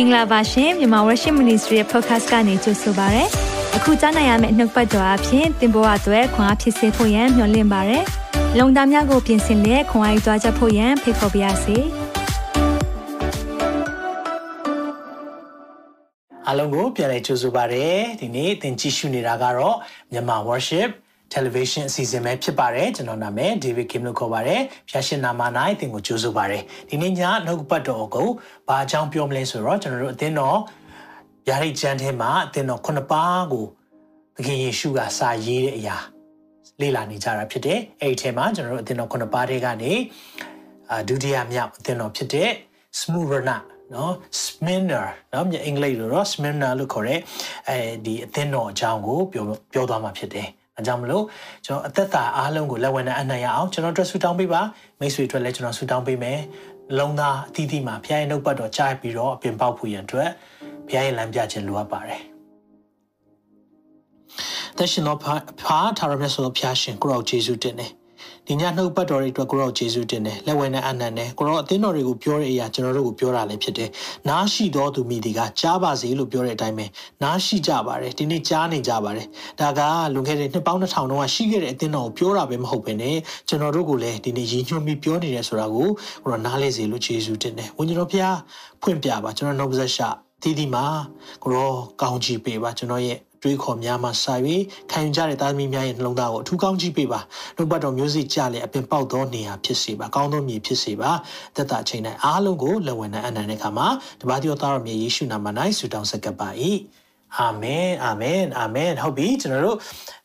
[0.00, 3.24] င်္ဂလာပါရှင်မြန်မာ Worship Ministry ရဲ့ podcast ကနေကြိုဆိုပါရစေ။
[3.76, 7.98] အခုကြားနိုင်ရမယ့်နှုတ်ပတ်တော်အဖြစ်သင်ပေါ်အပ်ွယ်ခွန်အားဖြစ်စေဖို့ယံမျှဝင့်ပါရစေ။
[8.58, 11.76] လုံတာများကိုပြင်ဆင်လက်ခွန်အားယူကြားချက်ဖို့ယံဖိတ်ခေါ်ပါရစေ။
[16.46, 17.86] အားလုံးကိုပြန်လည်ကြိုဆိုပါရစေ။
[18.20, 19.76] ဒီနေ့သင်ကြည့်ရှုနေတာကတော့
[20.12, 20.90] မြန်မာ Worship
[21.34, 24.60] television အစီအစဉ်ပဲဖြစ်ပါတယ်ကျွန်တော်နာမည် David Kim လို့ခေါ်ပါတယ်
[24.90, 25.42] ဖျာရှင်နာမ၌
[25.80, 28.28] သင်ကိုကြိုးဆိုပါတယ်ဒီနေ့ညနှုတ်ပတ်တော်ကို
[28.68, 30.58] ဘာအကြောင်းပြောမလဲဆိုတော့ကျွန်တော်တို့အသင်းတော်
[31.48, 33.64] ယာရိတ်ကျမ်းထဲမှာအသင်းတော်ခုနှစ်ပါးကို
[34.36, 35.96] သခင်ယေရှုကစာရေးတဲ့အရာ
[36.80, 39.92] လေ့လာနေကြတာဖြစ်တယ်အဲ့ဒီထဲမှာကျွန်တော်တို့အသင်းတော်ခုနှစ်ပါးတွေကနေ
[40.90, 42.50] အာဒုတိယမြောက်အသင်းတော်ဖြစ်တဲ့
[43.00, 43.56] Smyrna
[43.94, 45.00] နော် Smyrna
[45.32, 47.20] နော်အင်္ဂလိပ်လိုတော့ Smyrna လို့ခေါ်တဲ့
[47.68, 51.24] အဲဒီအသင်းတော်အကြောင်းကိုပြောပြောသွားမှာဖြစ်တယ်။ အဲကြောင့်မလို့
[51.66, 54.60] ကျွန်တော်အသက်တာအားလုံးကိုလက်ဝင်နဲ့အနှံ့ရအောင်ကျွန်တော်တို့ဆူတောင်းပေးပါ
[55.00, 56.38] မိတ်ဆွေတို့လည်းကျွန်တော်ဆူတောင်းပေးမယ်။
[56.98, 60.30] လုံသားအသီးသီးမှာဖခင်ရဲ့နှုတ်ပတ်တော်ကြားပြီးတော့အပြင်ပေါက်ဖို့ရန်အတွက်
[60.88, 62.22] ဖခင်ရဲ့လမ်းပြခြင်းလိုအပ်ပါတယ်။
[64.76, 67.92] သက်ရှင်သောဖာထာဝရမြတ်စွာဘုရားရှင်ကိုရောယေရှုတင်တယ်။
[68.50, 73.90] ဒီညနှုတ်ပတ်တော်တွေအတွက်ကိုရောယေရှုတင်တယ်လက်ဝဲနဲ့အနန္နဲ့ကိုရောအသင်းတော်တွေကိုပြောတဲ့အရာကျွန်တော်တို့ကိုပြောတာလည်းဖြစ်တယ်
[74.28, 76.86] နားရှိတော်သူမိဒီကကြားပါစေလို့ပြောတဲ့အတိုင်းပဲ
[77.22, 79.26] နားရှိကြပါတယ်ဒီနေ့ကြားနေကြပါတယ်
[79.60, 79.80] ဒါက
[80.14, 83.16] လွန်ခဲ့တဲ့နှစ်ပေါင်း2000တောင်ကရှိခဲ့တဲ့အသင်းတော်ကိုပြောတာပဲမဟုတ်ဘဲနဲ့
[83.48, 85.88] ကျွန်တော်တို့ကိုလည်းဒီနေ့ရည်ညွှန်းပြီးပြောနေတယ်ဆိုတာကို
[86.22, 88.36] ကိုရောနားလဲစေလို့ယေရှုတင်တယ်ဝိညာဉ်တော်ဖျား
[88.82, 90.84] ဖွင့်ပြပါကျွန်တော်နှုတ်ပါဆက်တီးတီးမှာ
[91.42, 94.35] ကိုရောကောင်းချီးပေးပါကျွန်တော်ရဲ့ တွေးခေါ်များမှစာ၍
[94.91, 97.19] ခံယူကြတဲ့သားသမီးများရဲ့နှလုံးသားကိုအထူးကောင်းကြည့်ပေးပါ
[97.57, 101.11] နှုတ်ပတ်တော်မျိုးစိကြလေအပင်ပေါက်သောနေရာဖြစ်စေပါကောင်းသောမြေဖြစ်စေပါ
[101.55, 103.87] သက်တာချိန်တိုင်းအားလုံးကိုလက်ဝင်နဲ့အနန္တတဲ့အခါမှာ
[104.21, 106.49] တပါးတော်သားတော်မြေယေရှုနာမ၌ဆုတောင်းဆက်ကပ်ပါ၏
[107.39, 109.77] အာမင်အာမင်အာမင်ဟုတ်ပြီကျွန်တော်တို့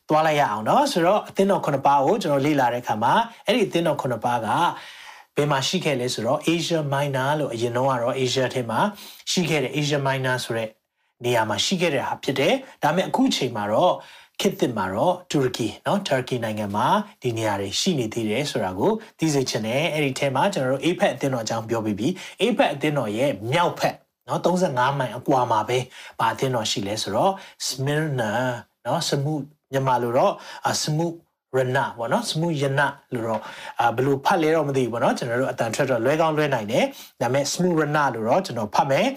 [0.09, 3.13] သွားလိုက်ရအောင်เนาะဆိုတော့အသင်းတော်ခုနှစ်ပါးကိုကျွန်တော်လေ့လာတဲ့အခါမှာ
[3.45, 4.47] အဲ့ဒီအသင်းတော်ခုနှစ်ပါးက
[5.35, 8.79] ဘယ်မှာရှိခဲ့လဲဆိုတော့ Asia Minor လို့အရင်တော့ကတော့ Asia ထဲမှာ
[9.31, 10.69] ရှိခဲ့တဲ့ Asia Minor ဆိုတဲ့
[11.25, 12.53] နေရာမှာရှိခဲ့တဲ့ဟာဖြစ်တယ်
[12.83, 13.93] ဒါပေမဲ့အခုချိန်မှာတော့
[14.41, 16.87] ခေတ်သစ်မှာတော့တူရကီเนาะတူရကီနိုင်ငံမှာ
[17.21, 22.07] ဒီနေရာတွေရှိနေသေးတယ်ဆိုတာကိုသိစေချင်တယ်အဲ့ဒီထဲမှာကျွန်တော်တို့ APEC အသင်းတော်အကြောင်းပြောပြီးပြီ
[22.41, 23.95] APEC အသင်းတော်ရဲ့မြောက်ဖက်
[24.25, 25.77] เนาะ35မိုင်အကွာမှာပဲ
[26.19, 27.33] ဘာအသင်းတော်ရှိလဲဆိုတော့
[27.67, 28.31] Smyrna
[28.83, 29.33] เนาะစမှု
[29.71, 30.33] မြန်မာလိုတော့
[30.83, 31.07] စမှု
[31.57, 32.81] ရနပေါ့နော်စမှုယန
[33.13, 33.41] လို့တော့
[33.79, 36.85] အာဘယ်လိုဖတ်လဲတော့မသိဘူးပေါ့နော်ကျွန်တော်တို့အတန်ထွက်တော့လွဲကောင်းလွဲနိုင်တယ်
[37.21, 39.07] ဒါပေမဲ့စမှုရနလို့တော့ကျွန်တော်ဖတ်မယ်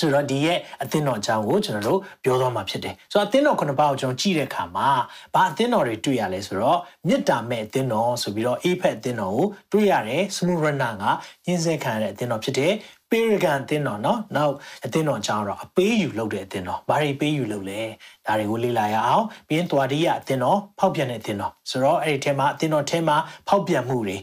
[0.00, 4.88] ဆိုတော့ဒီရဲ့အသင်းတော်အကြောင်းကိုကျွန်တော်တို့ပြောသွားမှာဖြစ်တယ်ဆိုတော့အသင်းတော်ခုနှစ်ပါးကိုကျွန်တော်ကြည့်တဲ့အခါမှာ
[5.34, 11.04] ဘာအသင်းတော်တွေတွေ့ရလဲဆိုတော့မေတ္တာမဲ့အသင်းတော်ဆိုပြီးတော့အေဖက်အသင်းတော်ကိုတွေ့ရတယ်စမုရဏက
[11.46, 12.72] ညှင်းဆဲခံရတဲ့အသင်းတော်ဖြစ်တယ်
[13.10, 14.54] ပေရဂန်အသင်းတော်နော်နောက်
[14.84, 17.82] အသင်းတော်အကြောင်းတော့အပေးယူလုပ်တဲ့အသင်းတော်ဘာတွေပေးယူလုပ်လဲ
[18.26, 23.16] ဒါတွေကိုလေ့လာရအောင်ပြီးရင်တွာဒီယအသင်းတော်ဖောက်ပြန်တဲ့အသင်းတော်ဆိုတော့အဲ့ဒီထဲမှာအသင်းတော်ထဲမှာ
[23.48, 24.18] ဖောက်ပြန်မှုတွေ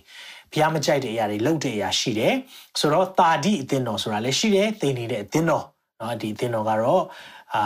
[0.54, 2.34] ဘုရားမကြိုက်တဲ့အရာတွေလုပ်တဲ့အရာရှိတယ်
[2.80, 5.64] ဆိုတော့တာဒီအသင်းတော်ဆိုတာလည်းရှိတယ်သိနေတဲ့အသင်းတော်
[5.98, 7.02] เนาะဒီအသင်းတော်ကတော့
[7.54, 7.62] အာ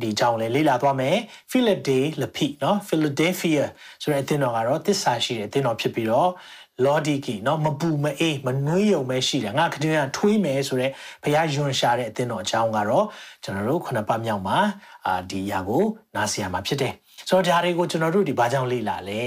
[0.00, 1.16] ဒီအကြောင်းလေးလေ့လာသွားမယ်
[1.52, 3.62] Philadelphia เนาะ Philadelphia
[4.02, 6.30] ဆိုတဲ့အသင်းတော်ကတော့တစ္ဆာရှိတဲ့အသင်းတော်ဖြစ်ပြီးတော့
[6.84, 10.92] လော်ဒီကီเนาะမပူမအေးမနှွေးယုံပဲရှိတယ်ငါခတင်းကထွေးမယ်ဆိုတော့
[11.22, 13.06] ဘုရားယွန်ရှာတဲ့အသင်းတော်အကြောင်းကတော့
[13.44, 14.58] ကျွန်တော်တို့ခုနှစ်ပတ်မြောက်မှာ
[15.06, 16.94] အာဒီအရာကိုနားဆင်ရမှာဖြစ်တယ်
[17.28, 19.22] ဆိုတော့ဒါတွေကိုကျွန်တော်တို့ဒီဘာကြောင့်လေ့လာလဲ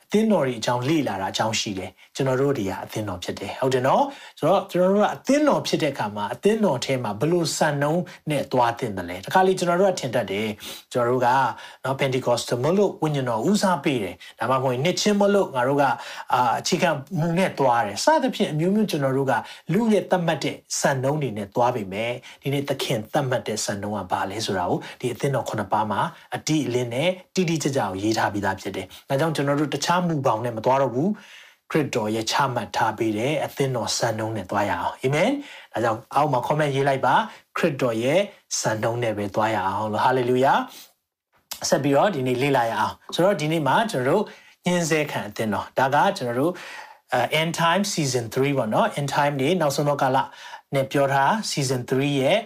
[0.12, 4.04] သင်းတော်တွေအကြောင်းလေ့လာတာအကြောင်းရှိတယ်ကျွန်တော်တို့တွေကအသင်းတော်ဖြစ်တယ်ဟုတ်တယ်နော်
[4.38, 10.48] ဆိုတော့ကျွန်တော်တို့ကအသင်းတော်ဖြစ်တဲ့အခါမှာအသင်းတော်ထဲမှာဘလို့စံနှုံးနဲ့သွားတင်တယ်လဲတခါလေကျွန်တော်တို့ကထင်တတ်တယ်
[10.92, 11.28] ကျွန်တော်တို့က
[11.84, 15.84] နော် Pentecostal မလို့ဝိညာဉ်တော်ဦးစားပေးတယ်ဒါမှမဟုတ်နှစ်ချင်းမလို့ငါတို့က
[16.32, 16.90] အာအခြေခံ
[17.20, 19.32] မူနဲ့သွားတယ်စသဖြင့်အမျိုးမျိုးကျွန်တော်တို့က
[19.72, 22.12] လူရဲ့သတ်မှတ်တဲ့စံနှုံးတွေနဲ့သွားပြီမယ်
[22.42, 26.00] ဒီနေ့သခင်သတ်မှတ်တဲ့စံနှုံးကဘာလဲဆိုတာကိုဒီအသင်းတော်ခုနှစ်ပါးမှာ
[26.36, 31.10] အတိအလင်းနဲ့တိတိကျကျကိုရေးထားပြီးသားဖြစ်တယ်ဒါကြောင့်ကျွန်တော်တို့တခြားမူပေါင်းနဲ့မသွားတော့ဘူး
[31.70, 35.30] ခရစ်တော်ရဲ့ချမှတ်ထားပေးတဲ့အသင်းတော်စံနှုန်းနဲ့သွားရအောင်အာမင်
[35.72, 37.14] ဒါကြောင့်အောက်မှာ comment ရေးလိုက်ပါ
[37.56, 38.20] ခရစ်တော်ရဲ့
[38.60, 40.52] စံနှုန်းနဲ့ပဲသွားရအောင်လို့ဟာလေလုယာ
[41.68, 44.24] ဆက်ပြီးတော့ဒီနေ့လေ့လာရအောင်ဆိုတော့ဒီနေ့မှာကျွန်တော်တို့
[44.66, 46.52] ညင်စေခံအသင်းတော်ဒါကကျွန်တော်တို့
[47.40, 50.18] end time season 3ပေါ့နော် end time နေနောက်ဆုံးတော့ကာလ
[50.74, 52.38] နဲ့ပြောထား season 3ရဲ့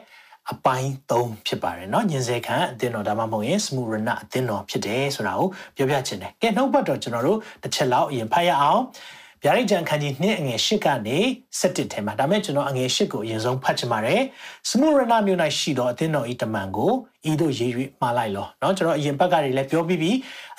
[0.51, 8.81] အပိုင်း3ဖြစ်ပါတယ်เนาะညင်စေခံအသင်းတော်ဒါမှမဟုတ်ရင်စမူရဏအသင်းတော်ဖြစ်တယ်ဆိုတာကိုပြောပြချင်တယ်။ကဲနှုတ်ပတ်တော်ကျွန်တော်တို့တစ်ချက်လောက်အရင်ဖတ်ရအောင်။
[9.43, 11.17] ဗျာဒိတ်ကြံခန်းကြီး2အငယ်8ကနေ
[11.59, 14.21] 17ထဲမှာဒါမဲ့ကျွန်တော်အငယ်8ကိုအရင်ဆုံးဖတ်ချင်ပါတယ်။
[14.69, 16.91] စမူရဏမြို့၌ရှိသောအသင်းတော်ဤတမန်ကို
[17.31, 17.71] ဤသို့ရေး၍
[18.01, 20.11] မှားလိုက်လော။เนาะကျွန်တော်အရင်ဘက်ကတွေလည်းပြောပြီးပြီ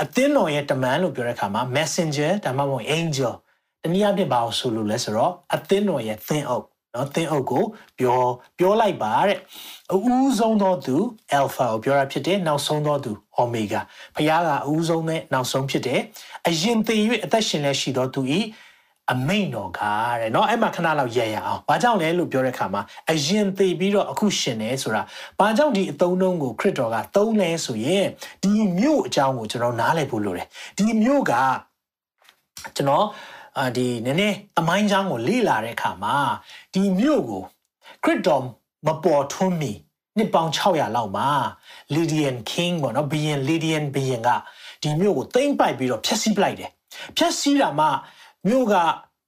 [0.03, 3.33] အသင်းတော်ရဲ့တမန်လို့ပြောတဲ့အခါမှာ messenger ဒါမှမဟုတ် angel
[3.83, 6.67] တနည်းအားဖြင့်ဘာလို့ဆိုလို့လဲဆိုတော့အသင်းတော်ရဲ့သင်းအုပ်
[6.97, 7.65] နော်သင်အုပ်ကို
[7.99, 8.21] ပြော
[8.59, 9.39] ပြောလိုက်ပါတဲ့
[9.93, 10.97] အဦးဆုံးသောသူ
[11.39, 13.81] alpha ကိုပြောတာဖြစ်တယ်နောက်ဆုံးသောသူ omega
[14.15, 16.01] ဖခင်ကအဦးဆုံးနဲ့နောက်ဆုံးဖြစ်တယ်
[16.49, 18.41] အရင်တည်၍အသက်ရှင်လက်ရှိသောသူဤ
[19.13, 19.81] အမိန်တော်က
[20.21, 25.03] တဲ့เนาะအဲ့မှာခဏလောက်ရရအောင်။ဘာကြောင့်လဲလို့ပြောတဲ့အခါမှာအရင်သိပြီးတော့အခုရှင်နေဆိုတာ
[25.39, 28.07] ဘာကြောင့်ဒီအသုံးနှုန်းကိုခရစ်တော်ကသုံးလဲဆိုရင်
[28.43, 30.47] ဒီမြို့အကြောင်းကိုကျွန်တော်နားလည်ဖို့လိုတယ်။
[30.79, 31.33] ဒီမြို့က
[32.77, 33.07] ကျွန်တော်
[33.59, 36.17] အာဒီနည်းနည်းအမိုင်းချောင်းကိုလေ့လာတဲ့အခါမှာ
[36.78, 37.44] ဒီမြို့ကို
[38.04, 38.44] ခရစ်တော်
[38.88, 39.72] မပေါ်ထွန်းမီ
[40.18, 41.30] နှစ်ပေါင်း600လောက်မှာ
[41.96, 44.30] Lydian King ပေါ့နော်ဘီယင် Lydian ဘီယင်က
[44.82, 46.72] ဒီမြို့ကိုသိမ့်ပိုက်ပြီးတော့ဖျက်ဆီးပလိုက်တယ်
[47.18, 47.88] ဖျက်ဆီးတာမှ
[48.48, 48.74] မြို့က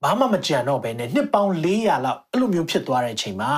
[0.04, 3.52] ဘာမှမကြံတော့ဘဲနဲ့နှစ်ပေါင်း400လောက်အဲ့လိုမျိုးဖြစ်သွားတဲ့အချိန်မှာ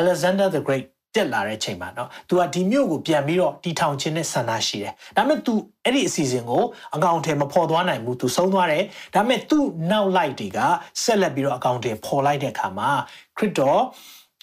[0.00, 5.53] Alexander the Great တက်လာတဲ့ချိန်မှာเนาะသူကဒီမြို့ကိုပြန်ပြီးတော့တီထောင်ခြင်းနဲ့ဆန္ဒရှိတယ်ဒါပေမဲ့ तू
[5.85, 6.63] အဲ့ဒီအစီအစဉ်ကို
[6.95, 9.57] အကောင့်ထဲမဖော်သွားနိုင်ဘူး तू ဆုံးသွားတယ်ဒါပေမဲ့ तू
[9.91, 10.59] နောက်လိုက်တွေက
[11.03, 12.89] ဆက်လက်ပြီးတော့အကောင့်ထဲဖော်လိုက်တဲ့အခါမှာ
[13.37, 13.81] ခရစ်တော်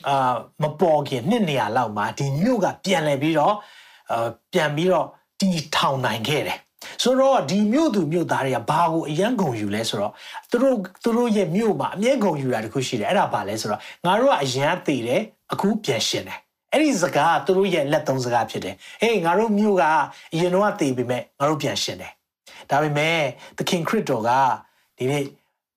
[0.09, 3.55] အာမပေါ်ခင်နှစ်နေရာလောက်မှာဒီမြို့ကပြန်လဲပြီးတော့
[4.13, 5.07] အာပြန်ပြီးတော့
[5.41, 6.59] တီထောင်နိုင်ခဲ့တယ်
[7.03, 10.13] ဆိုတော့ဒီမြို့သူမြို့သားတွေကဘာကိုအယံဂုံယူလဲဆိုတော့
[10.51, 15.23] သူတို့သူတို့ရဲ့မြို့မှာအမြဲဂုံယူတာတခုရှိတယ်အဲ့ဒါဘာလဲဆိုတော့ငါတို့ကအယံသေးတယ်
[15.53, 16.39] အခုပြန်ရှင်တယ်
[16.74, 19.84] အဲ့ဒီစကားသူတို့ရဲ့လက်သုံးစကားဖြစ်တယ်ဟေးငါတို့မြို့က
[20.34, 22.12] အရင်တော့သေပေမဲ့ငါတို့ပြန်ရှင်တယ်
[22.70, 23.20] ဒါပေမဲ့
[23.58, 24.30] သခင်ခရစ်တော်က
[24.98, 25.24] ဒီနေ့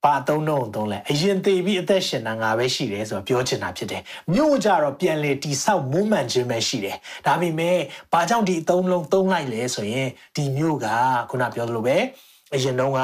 [0.05, 4.03] ဘာသုံးတော့သုံးလဲအရင်သေပြီးအသက်ရှင်တာငါပဲရှိတယ်ဆိုတော့ပြောချင်တာဖြစ်တယ်
[4.35, 6.97] မြို့ကြတော့ပြန်လေတိဆောက်မွမ်းမံခြင်းပဲရှိတယ်
[7.27, 7.79] ဒါပေမဲ့
[8.13, 10.87] ဘာကြောင့်ဒီအသုံးလုံးသုံးလိုက်လဲဆိုရင်ဒီမြို့က
[11.31, 11.97] ခုနပြောသလိုပဲ
[12.55, 13.01] အရင်တော့က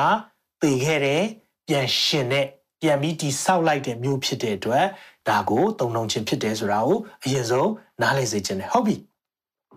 [0.62, 1.22] သေခဲ့တယ်
[1.68, 2.46] ပြန်ရှင်တဲ့
[2.82, 4.86] ပြန်ပြီးတိဆောက်လိုက်တဲ့မြို့ဖြစ်တဲ့အတွက်
[5.28, 7.70] ဒါကိုတုံနှုံခြင်းဖြစ်တယ်ဆိုတာကိုအရင်ဆုံး
[8.02, 8.96] နားလည်စေခြင်းတယ်ဟုတ်ပြီ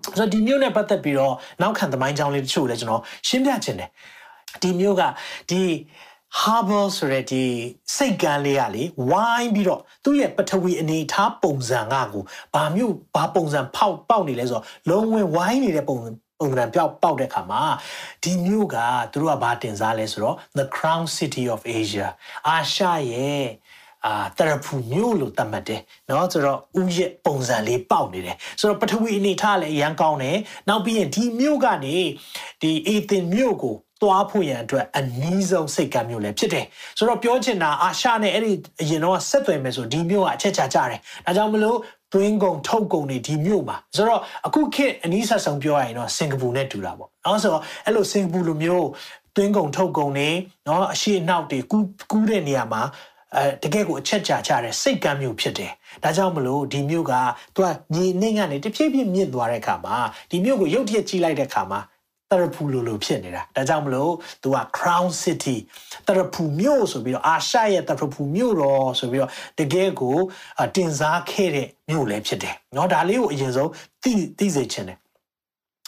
[0.05, 3.89] ဆိုတော့ဒီမျိုးနဲ့ပတ်သက်ပြီးတော့နောက်ခံသမိုင်းကြောင်းလေးတချို့လည်းကျွန်တော်ရှင်းပြခြင်းတယ်
[4.61, 5.03] ဒီမျိုးက
[5.49, 5.61] ဒီ
[6.41, 7.43] harbor ဆိုတဲ့ဒီ
[7.95, 15.97] စိတ်ကမ်းလေးကလေဝိုင်းပြီးတော့သူ့ရဲ့ပထဝီအနေထားပုံစံကကိုဘာမျိုးဘာပုံစံဖောက်ပေါက်နေလဲဆိုတော့လုံးဝဝိုင်းနေတဲ့ပုံ
[16.39, 17.63] ပုံစံပြောက်ပေါက်တဲ့ခါမှာ
[18.23, 18.77] ဒီမျိုးက
[19.11, 22.07] သူတို့ကဘာတင်စားလဲဆိုတော့ the crown city of asia
[22.47, 23.45] အာရှရဲ့
[24.06, 30.36] အာတရဖူမျိုးလို့သတ်မှတ်တယ်เนาะဆိုတော့ဥယျပုံစံလေးပေါက်နေတယ်ဆိုတော့ပထဝီအနေထားလည်းအရန်ကောင်းတယ်
[30.68, 31.96] နောက်ပြီးရင်ဒီမျိုးကနေ
[32.62, 36.66] ဒီအေသင်မျိုးကိုသွားဖို့ရန်အတွက်အနည်းဆုံးစိတ်ကမ်းမျိုးလည်းဖြစ်တယ်
[36.98, 41.78] ဆိုတော့ပြောချင်တာအာရှနဲ့အဲ့ဒီအရင်တော့ဆက်သွယ်မယ်ဆိုဒီမျိုးကအချက်ချကြတယ်ဒါကြောင့်မလို့
[42.14, 48.88] တွင်းကုန်ထုတ်ကုန်တွေဒီမြို့မှာဆိုတော့အခုခေတ်အနည်းဆက်ဆုံးပြောရရင်တော့စင်ကာပူနဲ့တူတာပေါ့နော်ဆိုတော့အဲ့လိုစင်ကာပူလိုမျိုး
[49.36, 50.30] တွင်းကုန်ထုတ်ကုန်တွေ
[50.66, 52.82] နော်အရှိအနောက်တွေကူးကူးတဲ့နေရာမှာ
[53.36, 55.72] အဲတကယ်ကိုအချက်ချာချတဲ့စိတ်ကမ်းမျိုးဖြစ်တယ်။
[56.02, 57.12] ဒါကြောင့်မလို့ဒီမြို့က
[57.54, 59.96] သူကညီနှင်းကနေတဖြည်းဖြည်းမြင့်သွားတဲ့အခါမှာ
[60.30, 61.80] ဒီမြို့ကိုရုတ်တရက်ကြီးလိုက်တဲ့အခါမှာ
[62.30, 64.12] တရဖူလိုလိုဖြစ်နေတာဒါကြောင့်မလို့
[64.42, 65.56] သူက crown city
[66.06, 70.16] တရဖူမြို့ဆိုပြီးတော့အာရှရဲ့တရဖူမြို့တော်ဆိုပြီးတော့တကယ်ကို
[70.76, 73.70] တင်စားခဲ့တဲ့မြို့လည်းဖြစ်တယ်เนาะဒါလေးကိုအရင်ဆုံး
[74.02, 74.98] သိသိစေချင်တယ်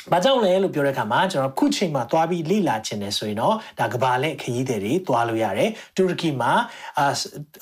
[0.12, 6.52] ။ဘာကြောင့်လဲလို့ပြောတဲ့အခါမှာကျွန်တော်ခုချိန်မှာသွားပြီးလေ့လာခြင်းတယ်ဆိုရင်တော့ဒါကဘာလက်ခရီးသည်တွေသွားလို့ရတယ်။တူရကီမှာ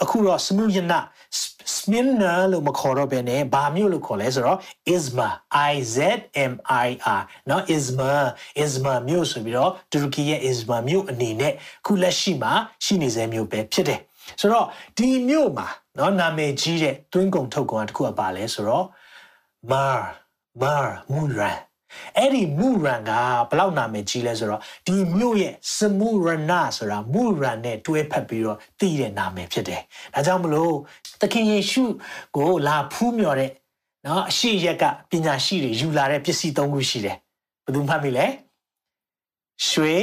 [0.04, 1.00] အခုတော့စမူယနာ
[1.76, 4.60] စမင်နာလို့မခေါ်တော့ဘဲနဲ့ဘာမျိုးလို့ခေါ်လဲဆိုတော့
[4.96, 5.34] Izmir
[5.72, 5.98] I Z
[6.52, 6.54] M
[6.88, 6.90] I
[7.20, 8.24] R နော် Izmir
[8.64, 11.54] Izmir မြို့ဆိုပြီးတော့တူရကီရဲ့ Izmir မြို့အနေနဲ့
[11.86, 12.54] ခုလက်ရှိမှာ
[12.84, 14.00] ရှိနေစဲမြို့ပဲဖြစ်တယ်။
[14.40, 14.66] ဆိုတော့
[14.98, 18.86] ဒီမြို့မှာနော်နာမည်ကြီးတဲ့တွင်းကုံထုတ်ကုံကတခုကပါလဲဆိုတော့
[19.72, 20.00] Mar
[20.62, 21.58] Mar Munran
[22.18, 23.12] အဲ့ဒီမူရန်က
[23.50, 29.82] ဘလောက်နာမည်ကြီးလဲဆိုတော့ဒီမြို့ရဲ့စမူရနာဆိုတာမူရန်နဲ့တွဲဖက်ပြီးတော့တည်တဲ့နာမည်ဖြစ်တယ်။
[30.14, 30.74] ဒါကြောင့်မလို့
[31.22, 31.84] သခင်ယေရှု
[32.36, 33.52] ကိုလာဖူးမြော်တဲ့
[34.06, 37.18] နော်အရှိရက်ကပညာရှိတွေယူလာတဲ့ပစ္စည်းသုံးခုရှိတယ်။
[37.64, 38.26] ဘယ်သူမှတ်မိလဲ။
[39.70, 39.98] ရွှေ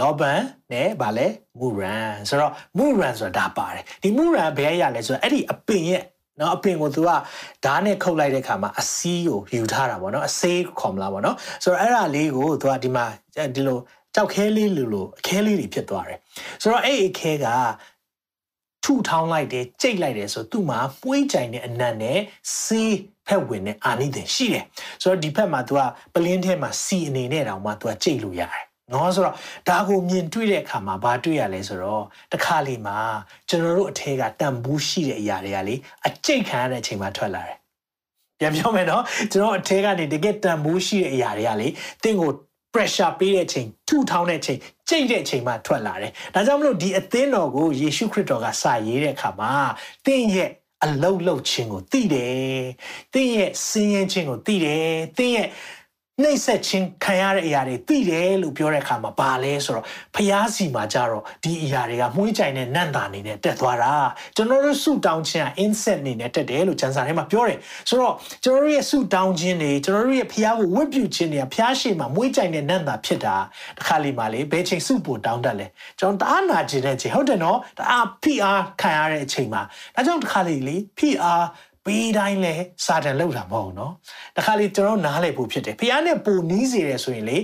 [0.00, 0.40] လောဘန်
[0.72, 1.26] နဲ့ဗာလဲ
[1.58, 6.02] မူရန်ဆိုတော့မူရန်ဆိုတာဒါပါတယ်ဒီမူရန်ဘယ်ရလဲဆိုတော့အဲ့ဒီအပင်ရဲ့
[6.42, 7.10] နော်အပင်ကိုသူက
[7.64, 13.04] ဓာတ်နဲ့ခုတ်လိုက်တဲ့ခါမှာအစည်းကိုယူထားတာပေါ့နော်အစေးခေါ်မလားပေါ့နော်ဆိုတော့အဲ့ဒါလေးကိုသူကဒီမှာ
[13.54, 13.78] ဒီလို
[14.14, 16.18] ကြောက်ခဲလေးလိုလိုအခဲလေးတွေဖြစ်သွားတယ်
[16.62, 17.46] ဆိုတော့အဲ့အခဲက
[18.84, 22.18] ထုထောင်းလိုက်တယ်ကြိတ်လိုက်တယ်ဆိုသူ့မှာပွေးကြိုင်တဲ့အနံ့နဲ့
[22.62, 22.96] စေး
[23.26, 24.64] ဖက်ဝင်တဲ့အာနိသင်ရှိတယ်
[25.02, 25.80] ဆိုတော့ဒီဖက်မှာ तू က
[26.14, 29.34] ပလင်းထဲမှာစီအနေနဲ့တောင်မှ तू ကကြိတ်လို့ရတယ် နော်ဆိုတော့
[29.68, 32.98] ဒါကိုမြင်တွေ့တဲ့အခါမှာဘာတွေ့ရလဲဆိုတော့တခါလေမှာ
[33.48, 35.74] ကျွန်တော်တို့အထက်ကတန်ဘူးရှိတဲ့အရာတွေကလေ
[36.06, 37.58] အကျိတ်ခံရတဲ့အချိန်မှာထွက်လာတယ်
[38.38, 41.68] ပြန်ပြောမယ်နော်ကျွန်တော်အထက်ကနေတကယ်တန်ဘူးရှိတဲ့အရာတွေကလေ
[42.02, 42.30] တင့်ကို
[42.72, 44.58] pressure ပေးတဲ့အချိန်ထူထောင်းတဲ့အချိန်
[44.88, 49.52] ကြိတ်တဲ့အချိန်မှာထွက်လာတယ်ဒါကြောင့်မလို့ဒီအသင်းတော်ကိုယေရှုခရစ်တော်ကစာရေးတဲ့အခါမှာ
[50.06, 50.50] တင့်ရဲ့
[50.84, 52.62] အလုတ်လုတ်ခြင်းကိုသိတယ်။
[53.14, 55.48] သင်ရဲ့စင်ရင်ခြင်းကိုသိတယ်။သင်ရဲ့
[56.20, 63.92] နှိမ့်ဆက်ခြင်းခံရတဲ့အရာတွေသိတယ်လို့ပြောတဲ့အခါမှာဘာလဲဆိုတော့ဖျားစီမှာကြတော့ဒီအရာတွေကမှုှေးကြိုင်တဲ့နန့်တာအနေနဲ့တက်သွားတာ
[64.36, 68.14] ကျွန်တော်တို့ဆုတောင်းခြင်းက inset အနေနဲ့တက်တယ်လို့ကျမ်းစာထဲမှာပြောတယ်ဆိုတော့
[68.44, 73.36] ကျွန်တော်တို့ရဲ့ဆုတောင်းခြင်းတွေကျွန်တော်တို့ရဲ့ဖျားကိုဝတ်ပြုခြင်းတွေကဖျားရှိမှာမှုှေးကြိုင်တဲ့နန့်တာဖြစ်တာ
[73.78, 75.66] တခါလီမှာလေဘယ်ချိန်ဆုပို့တောင်းတတ်လဲ
[76.00, 79.62] ကျွန်တော်တအားနာခြင်းတဲ့ချိန်ဟုတ်တယ်နော်တအားဖိအားခံရတဲ့အချိန်မှာ
[79.94, 81.44] ဒါကြောင့်တခါလီလေဖိအား
[81.85, 82.53] ပေးတိုင်းလဲ
[82.85, 83.93] စာတန်လောက်တာမဟုတ်နော်
[84.37, 87.37] တခါလေကျွန်တော်နားလည်ဖို့ဖြစ်တယ်ဖះနဲ့ပူနီးစေတယ်ဆိုရင်လေ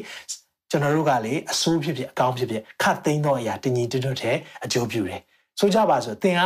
[0.69, 5.21] ကျွန်တော်တို့ကလေအဆိုးဖြစ်ဖြစ်အကောင်းဖြစ်ဖြစ်ခတ်သိမ်းသောအရာတင်ကြီးတွတ်တွတ်တဲ့အကျိုးပြုတယ်
[5.59, 6.41] ဆိုကြပါစို့သင်က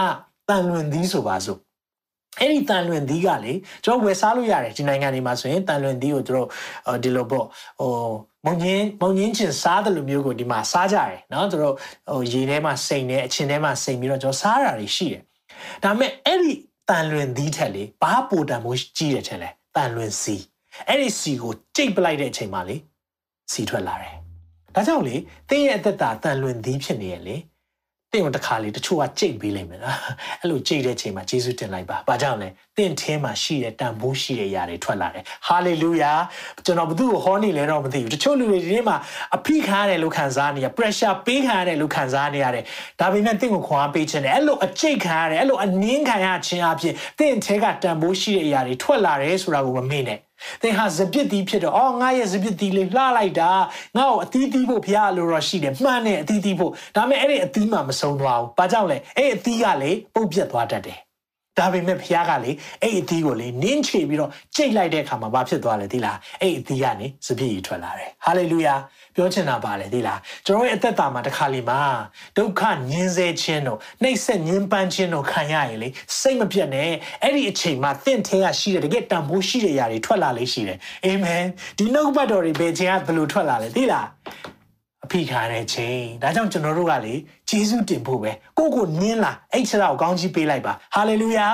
[0.49, 1.59] တန်လွင်သီးဆိုပါစို့
[2.39, 6.47] အဲ့ဒီတန်လွင်သီးကလေကျွန်တော်ဝယ်စားလို့ရတယ်ဒီနိုင်ငံတွေမှာဆိုရင်တန်လွင်သီးကိုတို့
[7.03, 7.45] ဒီလိုပေါ့
[7.79, 7.93] ဟို
[8.45, 11.61] မုံငင်းမုံငင်းချင်စားတယ်လို့မျိုးကိုဒီမှာစားကြတယ်เนาะတို့
[12.11, 15.21] ဟိုရေထဲမှာစိန်နေအချင်းထဲမှာစိန်ပြီးတော့ကျွန်တော်စားရတာတွေရှိတယ်
[15.83, 16.53] ဒါပေမဲ့အဲ့ဒီ
[16.90, 20.36] တန်လွင်သီးထက်လေဘာပိုတန်မိုးကြီးတယ်ထင်လဲတန်လွင်စီ
[20.88, 22.76] အဲ့ဒီစီကိုကြိတ်ပလိုက်တဲ့အချိန်မှာလေ
[23.52, 24.16] စီထွက်လာတယ်
[24.74, 25.16] ဒါကြောင့်လေ
[25.50, 27.36] တင်းရဲ့အသက်တာတန်လွင်သီးဖြစ်နေရလေ
[28.14, 29.98] တင့်ကိုတစ်ခါလေတချို့ကကြိတ်ပေးလိုက်မယ်နော်
[30.40, 36.12] အဲ့လိုကြိတ်တဲ့ချိန်မှာယေရှုတင်လိုက်ပါဘာကြောင့်လဲတင့်ထဲမှာရှိတဲ့တန်ဖိုးရှိတဲ့ຢာတွေထွက်လာတယ်ဟာလေလုယာ
[36.66, 38.96] ကျွန်တော်ဘသူ့ကိုဟောနေလဲတော့မသိဘူးတချို့လူတွေဒီနေ့မှာ
[39.36, 42.64] အဖိခံရတယ်လို့ခံစားနေရ pressure ပေးခံရတယ်လို့ခံစားနေရတယ်
[43.00, 50.18] ဒါပေမဲ့တင့်ကိုခွန်အားပေးခြင်းတယ်အဲ့လိုအကြိတ်ခံရတယ်အဲ့လိုအနင်းခံရခြင်းအဖြစ်တင့်ထဲကတန်ဖိုးရှိတဲ့ຢာတွေထွက်လာတယ်ဆိုတာကိုမမေ့နဲ့
[50.62, 53.50] သင်ဟာစပစ်တီးဖြစ်တော့အော်ငါရဲ့စပစ်တီးလေးလှလိုက်တာ
[53.96, 60.98] ငါ့ကိုအသီးသီးဖို့ဖရားလိုတော့ရှိတယ်မှန်တယ်အသီးသီးဖို့ဒါပေမဲ့အဲ့ဒီအသီးမှမဆုံးသွားဘူးဘာကြောင့်လဲအဲ့ဒီအသီးကလေပုတ်ပြတ်သွားတတ်တယ်
[61.58, 62.50] ဒါပေမဲ့ဖះကလေ
[62.82, 68.74] အဲ့အသီးကိုလေနင်းချေပြီးတော့ကြိတ်လိုက်တဲ့အခါမှာဘာဖြစ်သွားလဲသိလားအဲ့အသီးကနေစပြည့်ကြီးထွက်လာတယ်ဟာလေလုယာ
[69.16, 71.80] ပြောချင်တာပါလေသိလားကျွန်တော်ရဲ့အသက်တာမှာတစ်ခါလီမှာ
[72.36, 75.88] ဒုက္ခညင်းဆဲခြင်းတို့နှိပ်စက်ညင်းပန်းခြင်းတို့ခံရရင်လေ
[76.20, 76.90] စိတ်မပြတ်နဲ့
[77.22, 81.44] အဲ့ဒီအချိန်မှာတင့်ထဲကရှိတဲ့တကယ်တန်ဖိုးရှိတဲ့ຢာတွေထွက်လာလေရှိတယ်အာမင်
[81.78, 84.06] ဒီနှုတ်ပတ်တော်တွေဘယ်ချိန်ကဘယ်လိုထွက်လာလဲသိလား
[85.04, 87.14] အဖိခါတဲ့ချိန်ဒါကြောင့်ကျွန်တော်တို့ကလေ
[87.50, 91.46] ဂျေစုတင်ဖို့ပဲကိုကိုနင်းလာအဲ့ချက်တော့ကောင်းကြီးပေးလိုက်ပါဟာလေလုယာ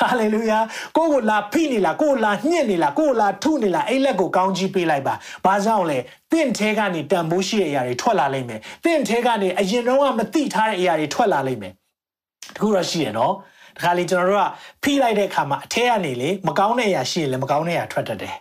[0.00, 0.58] ဟာလေလုယာ
[0.96, 5.14] ကိုကိုလာဖိနေလားကိုလာညှစ်နေလားကိုလာထုနေလားအဲ့လက်ကိုကောင်းကြီးပေးလိုက်ပါ
[5.44, 5.98] ဘာကြောင့်လဲ
[6.32, 11.72] တင့်ထဲကနေတန်ဖိုးရှိတဲ့အရာတွေထွက်လာလိမ့်မယ်တင့်ထဲကနေအရင်တော့မသိထားတဲ့အရာတွေထွက်လာလိမ့်မယ်
[12.54, 13.34] တခုတော့ရှိရနော်
[13.76, 14.48] တခါလေကျွန်တော်တို့က
[14.82, 18.34] ဖိလိုက်တဲ့အခါမှာအထဲကနေလေမကောင်းတဲ့အရာရှိရင်လည်းမကောင်းတဲ့အရာထွက်တတ်တယ်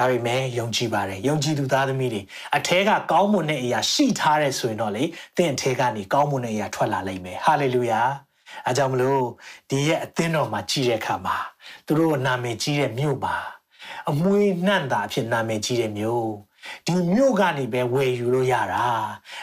[0.00, 2.22] ဒါပေမဲ့ယုံကြည်ပါတယ်ယုံကြည်သူသားသမီးတွေ
[2.56, 5.04] အထဲကကောင်းမွန်တဲ့အရာရှိထားတယ်ဆိုရင်တော့လေ
[5.36, 8.00] သင်အထဲကနေကောင်းမွန်တဲ့အရာထွက်လာလိမ့်မယ်ဟာလေလုယာ
[8.66, 9.22] အဲကြောင့်မလို့
[9.70, 11.36] ဒီရဲ့အသင်းတော်မှာကြီးတဲ့အခါမှာ
[11.86, 13.36] သူတို့နာမည်ကြီးတဲ့မြို့မှာ
[14.10, 16.26] အမွေနှံ့တာအဖြစ်နာမည်ကြီးတဲ့မြို့
[16.86, 18.86] ဒီမြို့ကနေပဲဝယ်ယူလို့ရတာ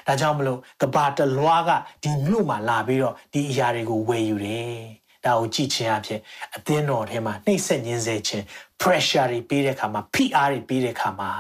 [0.08, 1.70] ဒါကြောင့်မလို့ကဘာတလွားက
[2.04, 4.78] ဒီမြို့မှာလာပြီးတော့ဒီအရာတွေကိုဝယ်ယူတယ်
[5.26, 6.20] ဒါကိုကြည့်ခြင်းအဖြစ်
[6.56, 8.46] အသင်းတော်ထဲမှာနှိမ့်ဆက်ညင်းစေခြင်း
[8.82, 11.32] pressure တွေပေးတဲ့အခါမှာဖိအားတွေပေးတဲ့အခါမှာ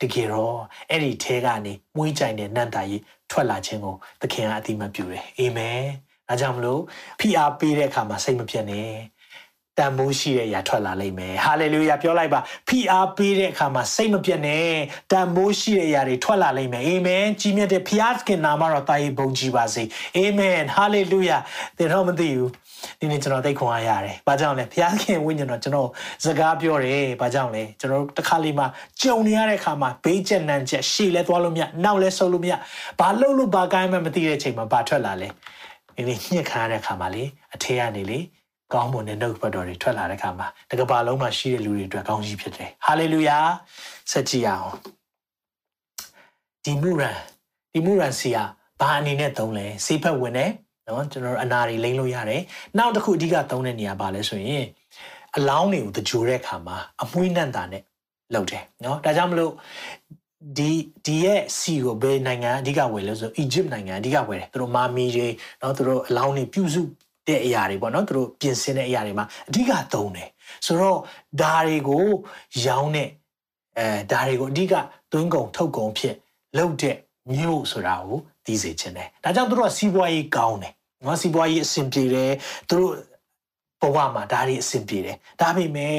[0.00, 0.58] တကယ်တော့
[0.90, 5.82] အဲ့ဒီထဲကနေမွေးကြိုင်တဲ့နန္တာကြီးထွက်လာခြင်းကိုသခင်ကအတိမပြုတယ်အာမင်
[6.28, 6.82] ဒါကြောင့်မလို့
[7.20, 8.90] ဖိအားပေးတဲ့အခါမှာစိတ်မပြတ်နဲ့
[9.78, 14.72] တန်မိုးရှိတဲ့အရာထွက်လာလိမ့်မယ်ဟာလေလုယာပြောလိုက်ပါဖိအားပေးတဲ့အခါမှာစိတ်မပြတ်နဲ့
[15.12, 17.90] တန်မိုးရှိတဲ့အရာတွေထွက်လာလိမ့်မယ်အာမင်ကြီးမြတ်တဲ့ဖ
[18.26, 19.82] ခင်နာမတော်တာယေဘုံကြည်ပါစေ
[20.16, 21.38] အာမင်ဟာလေလုယာ
[21.76, 22.50] သင်တော့မသိဘူး
[23.00, 25.88] ဒီနေ့ကျွန်တော်သိခွန်အားရတယ်။ဘာကြောင့်လဲ။ဘုရားခင်ဝိညာဉ်တော်ကျွန်တော်
[26.24, 28.64] စကားပြောတယ်။ဘာကြောင့်လဲ။ကျွန်တော်တစ်ခါလေးမှ
[29.02, 32.54] ကြုံနေရတဲ့အခါမှာဘေးကျက်နန်းချက်ရှေ့လဲသွားလို့မရနောက်လဲဆုပ်လို့မရ
[33.00, 35.28] ဘာလို့လို့ဘာကိုင်းမှမသိတဲ့ချိန်မှာဘာထွက်လာလဲ။
[35.96, 37.24] ဒီနေ့ညှစ်ခါရတဲ့အခါမှာလေ
[37.54, 38.18] အထေကနေလေ
[38.74, 43.38] ကောင်းမွန်တဲ့နှုတ်ပတ်တော်တွေထွက်လာတဲ့အခါမှာတကဘာလုံးမှာရှိတဲ့လူတွေအတွက်ကောင်းကြီးဖြစ်တယ်။ဟာလေလုယာ။
[44.12, 44.70] ဆက်ကြည့်အောင်။
[46.64, 47.16] ဒီမူရန်
[47.72, 48.38] ဒီမူရန်စီက
[48.80, 50.50] ဘာအနေနဲ့သုံးလဲ။စေဖက်ဝင်တယ်
[50.88, 52.42] နော်ကျွန်တော်တို့အနာတွေလိမ့်လို့ရတယ်
[52.78, 54.64] နောက်တစ်ခုအဓိကသုံးတဲ့နေရာပါလဲဆိုရင်
[55.36, 57.82] အလောင်းတွေကိုတကြိုတဲ့အခါမှာအမွှေးနှံ့တာနဲ့
[58.34, 59.52] လုပ်တယ်နော်ဒါကြောင့်မလို့
[60.58, 60.70] ဒီ
[61.06, 65.28] ဒီရဲ့စီကိုဘယ်နိုင်ငံအဓိကဝယ်လဲဆိုအီဂျစ်နိုင်ငံအဓိကဝယ်တယ်သူတို့မာမီတွေ
[65.62, 66.82] နော်သူတို့အလောင်းတွေပြုစု
[67.28, 70.28] တဲ့အရာတွေပေါ့နော်သူတို့ပြင်ဆင်တဲ့အရာတွေမှာအဓိကသုံးတယ်
[70.66, 70.98] ဆိုတော့
[71.40, 72.04] ဒါတွေကို
[72.66, 73.08] ရောင်းတဲ့
[73.78, 74.74] အဲဒါတွေကိုအဓိက
[75.12, 76.16] သွင်းကုန်ထုတ်ကုန်ဖြစ်
[76.58, 76.96] လုပ်တဲ့
[77.34, 80.72] မျိုးဆိုတာကိုသိစေချင်တယ်ဒါကြောင့်သူတို့ကစီးပွားရေးကောင်းတယ်
[81.04, 82.32] နော်စီးပွားရေးအဆင်ပြေတယ်
[82.68, 82.92] သူတို့
[83.82, 85.96] ဘဝမှာဒါတွေအဆင်ပြေတယ်ဒါပေမဲ့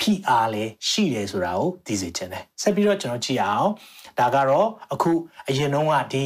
[0.00, 3.70] ဖိအားလည်းရှိတယ်ဆိုတာကိုသိစေချင်တယ်ဆက်ပြီးတော့ကျွန်တော်ကြည့်အောင်
[4.18, 5.10] ဒါကတော့အခု
[5.48, 6.24] အရင်တုန်းကဒီ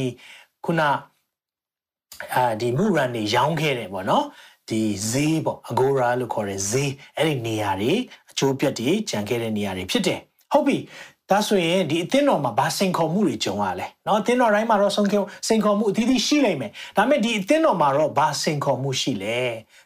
[0.65, 0.81] ခုန
[2.34, 4.24] အာဒီမူရန်နေရောင်းခဲ့တယ်ပေါ့နော်
[4.68, 7.92] ဒီဈေးပေါ့အဂိုရာလို့ခေါ်တဲ့ဈေးအဲ့ဒီနေရာတွေ
[8.30, 10.20] အကျိုးပြတ်တွေကြံခဲ့တဲ့နေရာတွေဖြစ်တယ်
[10.52, 10.78] ဟုတ်ပြီ
[11.30, 19.38] ဒါဆိုရင်ဒီအသင်းတော်မှာဘာစိန်ခေါ်မှုတွေကြုံရလဲเนาะအသင်းတော်တိုင်းမှာတော့ဆုံးခေါ်စိန်ခေါ်မှုအသီးသီးရှိလိမ့်မယ်ဒါပေမဲ့ဒီအသင်းတော်မှာတော့ဘာစိန်ခေါ်မှုရှိလဲ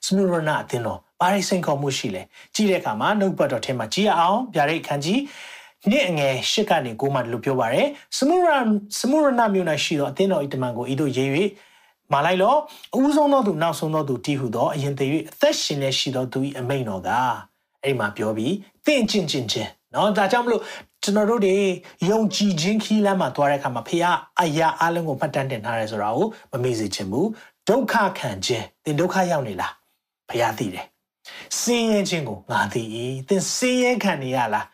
[0.06, 2.22] စမူရနာအသင်းတော်ဘာတွေစိန်ခေါ်မှုရှိလဲ
[2.54, 5.20] ကြည့်တဲ့အခါမှာနှုတ်ပတ်တော်ထဲမှာကြည့်ရအောင်ဗျာဒိတ်ခန်းကြီး
[5.90, 8.48] နေ့အငယ်ရှစ်ကနေကိုမှဒီလိုပြောပါရယ်စမုရ
[8.98, 11.28] စမုရနာမြို့၌ရှိသောအသင်းတော်ဤတမန်ကိုဤသို့ရေး၍
[12.12, 12.54] မာလိုက်လော
[12.96, 17.10] အဦးဆုံးသောသူနောက်ဆုံးသောသူတည်ဟုသောအရင်တည်း၍အသက်ရှင်နေရှိသောသူ၏အမိန်တော်က
[17.84, 18.54] အဲ့မှာပြောပြီး
[18.86, 20.62] တင့်ကျင့်ကျင့်ခြင်းเนาะဒါကြောင့်မလို့
[21.02, 21.56] ကျွန်တော်တို့တွေ
[22.10, 24.02] ယုံကြည်ခြင်းခီးလမ်းမှာသွားတဲ့အခါမှာဖခင်
[24.40, 27.28] အရာအလုံးကိုမှတ်တမ်းတင်ထားရဲဆိုတာကိုမမေ့စေချင်ဘူး
[27.68, 29.72] ဒုက္ခခံခြင်းသင်ဒုက္ခရောက်နေလား
[30.28, 30.86] ဖခင်သိတယ်
[31.60, 32.82] စင်းရဲခြင်းကိုငါသိ၏
[33.28, 34.66] သင်စင်းရဲခံနေရလား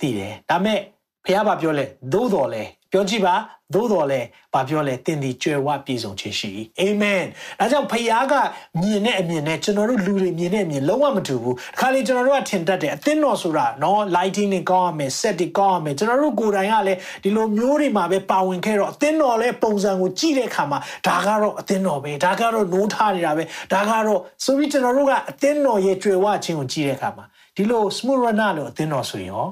[0.00, 0.78] သိတယ်ဒါမဲ့
[1.24, 3.35] ဖခင်ဘာပြောလဲသို့တော်လဲ ပြောကြည့်ပါ
[3.73, 4.21] သို့တော်လဲ
[4.53, 7.23] ဘာပြောလဲတင်ဒီကြွယ်ဝပြည့်စုံခြင်းရှိအာမင်
[7.59, 8.33] ဒါကြောင့်ဖခင်က
[8.81, 23.43] မြင်တဲ့အမြင်နဲ့ကျွန်တော်တို့လူတွေမြင်တဲ့အမြင်လုံးဝမတူဘူးခါလေကျွန်တော်တို့ကထင်တတ်တယ်အသင်းတော်ဆိုတာနော် lighting တွေကောင်းရမယ် set တွေကောင်းရမယ်ကျွန်တော်တို့ကိုယ်တိုင်ကလည်းဒီလိုမျိုးတွေမှာပဲပါဝင်ခဲ့တော့အသင်းတော်လည်းပုံစံကိုကြည့်တဲ့အခါမှာဒါကတော့အသင်းတော်ပဲဒါကတော့နိုးထားနေတာပဲ
[23.73, 29.45] ဒါကတော့ဆိုပြီးကျွန်တော်တို့ကအသင်းတော်ရဲ့ကြွယ်ဝခြင်းကိုကြည့်တဲ့အခါမှာဒီလို smooth runner လို့အသင်းတော်ဆိုရင်ရော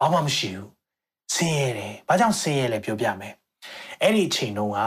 [0.00, 0.73] ဘာမှမရှိဘူး
[1.34, 3.34] ဆင်းရဲတယ်။ဘာကြောင့်ဆင်းရဲလဲပြောပြမယ်။
[4.02, 4.78] အဲ့ဒီအချိန်တုန်းက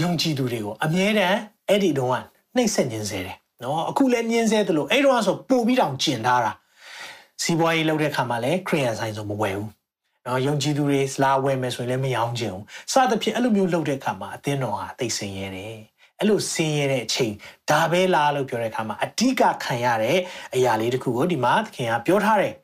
[0.00, 2.16] ယုံကြည်သူတွေကိုအမြဲတမ်းအဲ့ဒီတုန်းက
[2.56, 6.52] နှိမ့်ဆက်ခြင်းစေတယ်။နော်အခုလည်းမြင်စေသလိုအဲ့တုန်းကဆိုပို့ပြီးတောင်ကျင်ထားတာ။
[7.42, 9.68] စီးပွားရေးလုပ်တဲ့ခါမှာလည်းခရီးယန်ဆိုင်ဆိုမဝယ်ဘူး။
[10.26, 15.76] နော်ယုံကြည်သူတွေလာဝယ်မယ်ဆိုရင်လည်းမရောင်းချင်ဘူး။စသဖြင့်အဲ့လိုမျိုးလုပ်တဲ့ခါမှာအသင်းတော်ဟာသိဆင်းရဲတယ်။
[16.20, 17.34] အဲ့လိုဆင်းရဲတဲ့အချိန်
[17.70, 20.18] ဒါပဲလားလို့ပြောတဲ့အခါမှာအဓိကခံရတဲ့
[20.54, 22.54] အရာလေးတစ်ခုကိုဒီမှာသခင်ကပြောထားတယ်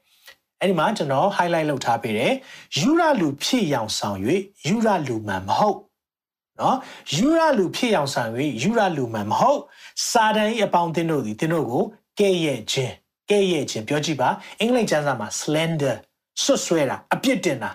[0.60, 2.32] အဲ့ဒီမှာကျွန်တော် highlight လုပ်ထားပေးတယ်
[2.78, 4.18] ယူရလူဖြစ်ရောင်ဆောင်၍
[4.66, 5.78] ယူရလူမှန်မဟုတ်
[6.60, 6.76] နော်
[7.16, 8.30] ယူရလူဖြစ်ရောင်ဆောင်၍
[8.62, 9.60] ယူရလူမှန်မဟုတ်
[10.10, 11.82] စာတန်၏အပေါင်းအသင်းတို့သည်သင်တို့ကို
[12.18, 12.92] ကဲ့ရဲ့ခြင်း
[13.30, 14.28] ကဲ့ရဲ့ခြင်းပြောကြည့်ပါ
[14.60, 15.96] အင်္ဂလိပ်ကျမ်းစာမှာ slender
[16.42, 17.70] ဆွတ်ဆွဲတာအပြစ်တင်တာ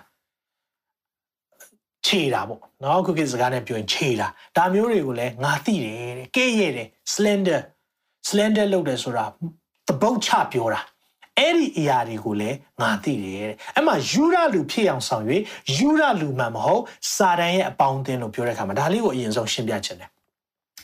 [2.06, 4.26] ခြေတာပေါ့နော်ခုခေတ်စကားနဲ့ပြောရင်ခြေတာ
[4.56, 7.60] ဒါမျိုးတွေကိုလည်းငါသိတယ်တဲ့ကဲ့ရဲ့တယ် slender
[8.28, 9.24] slender လုပ်တယ်ဆိုတာ
[9.88, 10.80] သပုတ်ချပြောတာ
[11.38, 15.24] အဲ့ဒီအရာတွေကိုလည်းငါသိတယ်တဲ့အဲ့မှာယူရလူဖြစ်အောင်ဆောင်၍
[15.76, 16.82] ယူရလူမှမဟုတ်
[17.14, 20.10] စာတန်ရဲ့အပေါင်းအသင်းလို့ပြောတဲ့အခါမှာဒါလေးကိုအရင်ဆုံးရှင်းပြချင်တယ်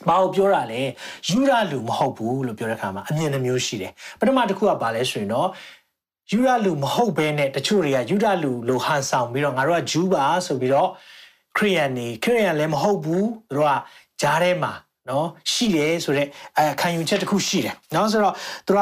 [0.09, 0.81] ဘာကိုပြောတာလဲ
[1.29, 5.49] ယူရလူမဟုတ်ဘူးလို့ပြောတဲ့အခါမှာအမြင်နှမျိုးရှိတယ်ပထမတစ်ခုကဘာလဲဆိုရင်တော့
[6.33, 10.89] ယူရလူမဟုတ်ဘဲနဲ့တချို့တွေကယူရလူလို့ဟန်ဆောင်ပြီးတော့ငါတို့ကဂျူးပါဆိုပြီးတော့
[11.57, 13.73] ခရိယန်နေခရိယန်လည်းမဟုတ်ဘူးသူတို့က
[14.23, 14.73] ဂျားထဲမှာ
[15.09, 18.35] နော်ရှိတယ်ဆိုတော့အဲခံယူချက်တစ်ခုရှိတယ်နော်ဆိုတော့
[18.67, 18.81] သူက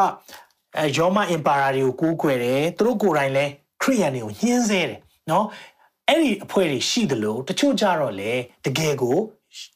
[0.80, 5.00] အဲယောမအင်ပါယာတွေကိုကိုးကွယ်တယ်သူတို့ကိုယ်တိုင်လည်းခရိယန်တွေကိုညှင်းဆဲတယ်
[5.32, 5.46] နော်
[6.10, 8.32] အဲ့ဒီအဖွဲ့တွေရှိသလိုတချို့ကြတော့လေ
[8.66, 9.18] တကယ်ကို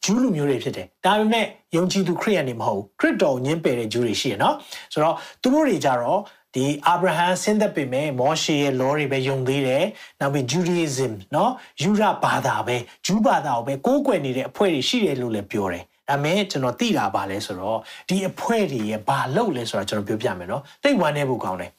[0.04, 4.56] ဂျူးလူမျိုးတွေဖြစ်တယ်ဒါပေမဲ့ယုံကြည်သူခရိယန်တွေမဟုတ်ခရစ်တော်ညှင်းပယ်တဲ့ဂျူးတွေရှိရနော်
[4.94, 6.20] ဆိုတော့သူတို့တွေကြတော့
[6.56, 9.86] ဒီအာဗြဟံဆင်းသက်ပေမဲ့မောရှေရဲ့ law တွေပဲယုံသေးတယ်
[10.20, 11.50] နောက်ပြီး Judaism เนาะ
[11.82, 21.70] ယူရဘာသာပဲဂျူးဘာသာကိုပဲကိုးကွယ်နေတဲ့အဖွဲ့တွေရှိတယ်လို့လည်းပြောတယ် ဒါမဲ့ကျွန်တော်သိတာပါလဲဆိုတော့ဒီအဖွဲ့တွေရဲ့ဘာလုပ်လဲဆိုတော့ကျွန်တော်ပြောပြမယ်နော်သိဝမ်းနေဖို့ကောင်းတယ်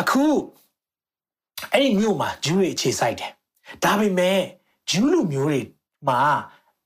[0.00, 0.24] အခု
[1.72, 3.32] အဲ့ဒီမြို့မှာဂျူးတွေအခြေစိုက်တယ်
[3.84, 4.38] ဒါပေမဲ့
[4.90, 5.60] ဂျူးလူမျိုးတွေ
[6.08, 6.20] မှာ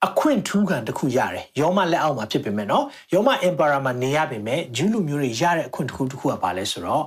[0.07, 7.05] အခွင့်ထူးခံတစ်ခုရတယ်ယောမလက်အောက်မှာဖြစ်ပေမဲ့နော်ယောမအင်ပါယာမှာနေရပေမဲ့ဂျူးလူမျိုးတွေရတဲ့အခွင့်တစ်ခုတစ်ခုကဘာလဲဆိုတော့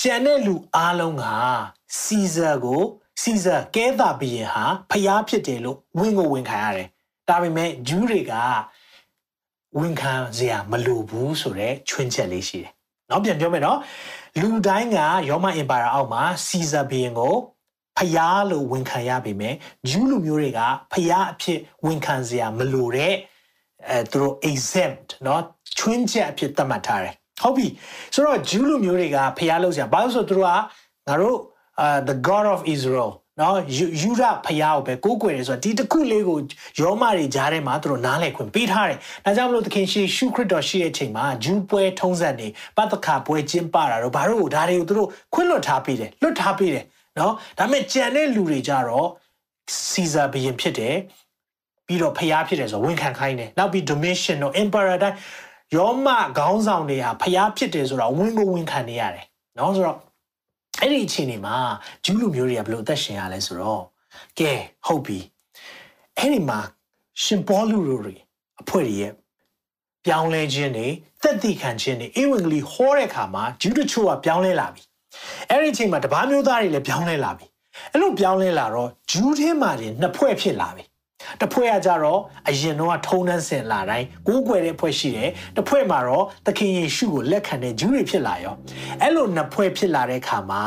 [0.00, 1.24] ကျန်တဲ့လူအားလုံးက
[2.00, 2.82] စီဇာကို
[3.22, 6.88] စီဇာကဲတာဘီရင်ဟာဖျားဖြစ်တယ်လို့ဝင်ကိုဝင်ခံရတယ်
[7.29, 8.33] ဒါပေမဲ့ဂျူးတွေက
[9.79, 12.71] ဝန်ခံစရာမလိုဘူးဆိုတော့ချွင်းချက်လေးရှိတယ်။
[13.09, 13.79] နောက်ပြန်ပြောမယ်နော်
[14.41, 14.97] လူတိုင်းက
[15.29, 17.35] ရောမအင်ပါယာအောက်မှာစီဇာဘီယင်ကို
[17.97, 19.53] ဖျားလို့ဝန်ခံရပေမဲ့
[19.89, 20.59] ဂျူးလူမျိုးတွေက
[20.93, 23.13] ဖျားအဖြစ်ဝန်ခံစရာမလိုတဲ့
[23.89, 25.39] အဲသူတို့ exempt เนาะ
[25.77, 27.67] ချွင်းချက်အဖြစ်သတ်မှတ်ထားတယ်။ဟုတ်ပြီ
[28.13, 30.51] ဆိုတော့ဂျူးလူမျိုးတွေကဖျားလို့စရာဘာလို့ဆိုသူတို့က
[31.07, 31.37] ငါတို့
[32.09, 33.58] the god of israel နော်
[34.02, 36.38] ယူရဖျားကိုပဲကိုးကွယ်တယ်ဆိုတော့ဒီတစ်ခုလေးကို
[36.80, 46.84] ယောမတွေကြားထဲမှာသူတို့နားလည်ခွင့်ပေးထားတယ်။ဒါကြောင့်မလို့သခင်ရှေရှုခရစ်တော်ရှိတဲ့အချိန်မှာဂျူးပွဲထုံးစံတွေပတ်သက်ခါပွဲကျင်းပတာတော့ဘာလို့ဒါတွေကိုသူတို့ခွင့်လွတ်ထားပေးတယ်လွတ်ထားပေးတယ်
[47.18, 49.08] နော်ဒါပေမဲ့ကြံတဲ့လူတွေကြတော့
[49.90, 50.96] စီဇာဘီရင်ဖြစ်တယ်
[51.86, 55.16] ပြီးတော့ဖျားဖြစ်တယ်ဆိုဝန်ခံခိုင်းတယ်နောက်ပြီး dominion တော့ emperor တိုင်း
[55.76, 59.24] ယောမခေါင်းဆောင်တွေဟာဖျားဖြစ်တယ်ဆိုတော့ဝင်ကိုဝန်ခံနေရတယ်
[59.58, 59.98] နော်ဆိုတော့
[60.80, 61.56] အဲ့ဒီအချိန်တွေမှာ
[62.04, 63.82] ဂျူးလူမျိုးတွေကဘယ်လိုအသက်ရှင်ရလဲဆိုတော့
[64.38, 64.52] ကဲ
[64.86, 65.18] ဟုတ်ပြီ
[66.18, 66.60] အဲ့ဒီမှာ
[67.22, 68.16] ရှင်ပေါလုတို့တွေ
[68.60, 69.12] အဖွဲ့တွေရဲ့
[70.04, 70.88] ပြောင်းလဲခြင်းတွေ
[71.22, 74.82] သက်တည်ခံခြင်းတွေဧဝံဂေလိဟောတဲ့အခါမှာဂျူးတချို့ကပြောင်းလဲလာပြီ
[75.50, 77.46] အဲ့ဒီအချိန်မှာတပားမျိုးသားတွေလည်းပြောင်းလဲလာပြီ
[77.92, 80.84] အဲ့လိုပြောင်းလဲလာတော့ဂျူးထဲမှာတွေနှစ်ဖွဲ့ဖြစ်လာပြီ
[81.42, 88.54] တဖွဲ့ကကြတော့အရင်တော့ထုံနှန်းစင်လာတိုင်းကိုးကွယ်တဲ့ဖွဲ့ရှိတယ်တဖွဲ့မှာတော့သခင်ယေရှုကိုလက်ခံတဲ့ဂျူးတွေဖြစ်လာရော
[89.00, 90.64] အဲ့လိုနှစ်ဖွဲ့ဖြစ်လာတဲ့အခါမှာ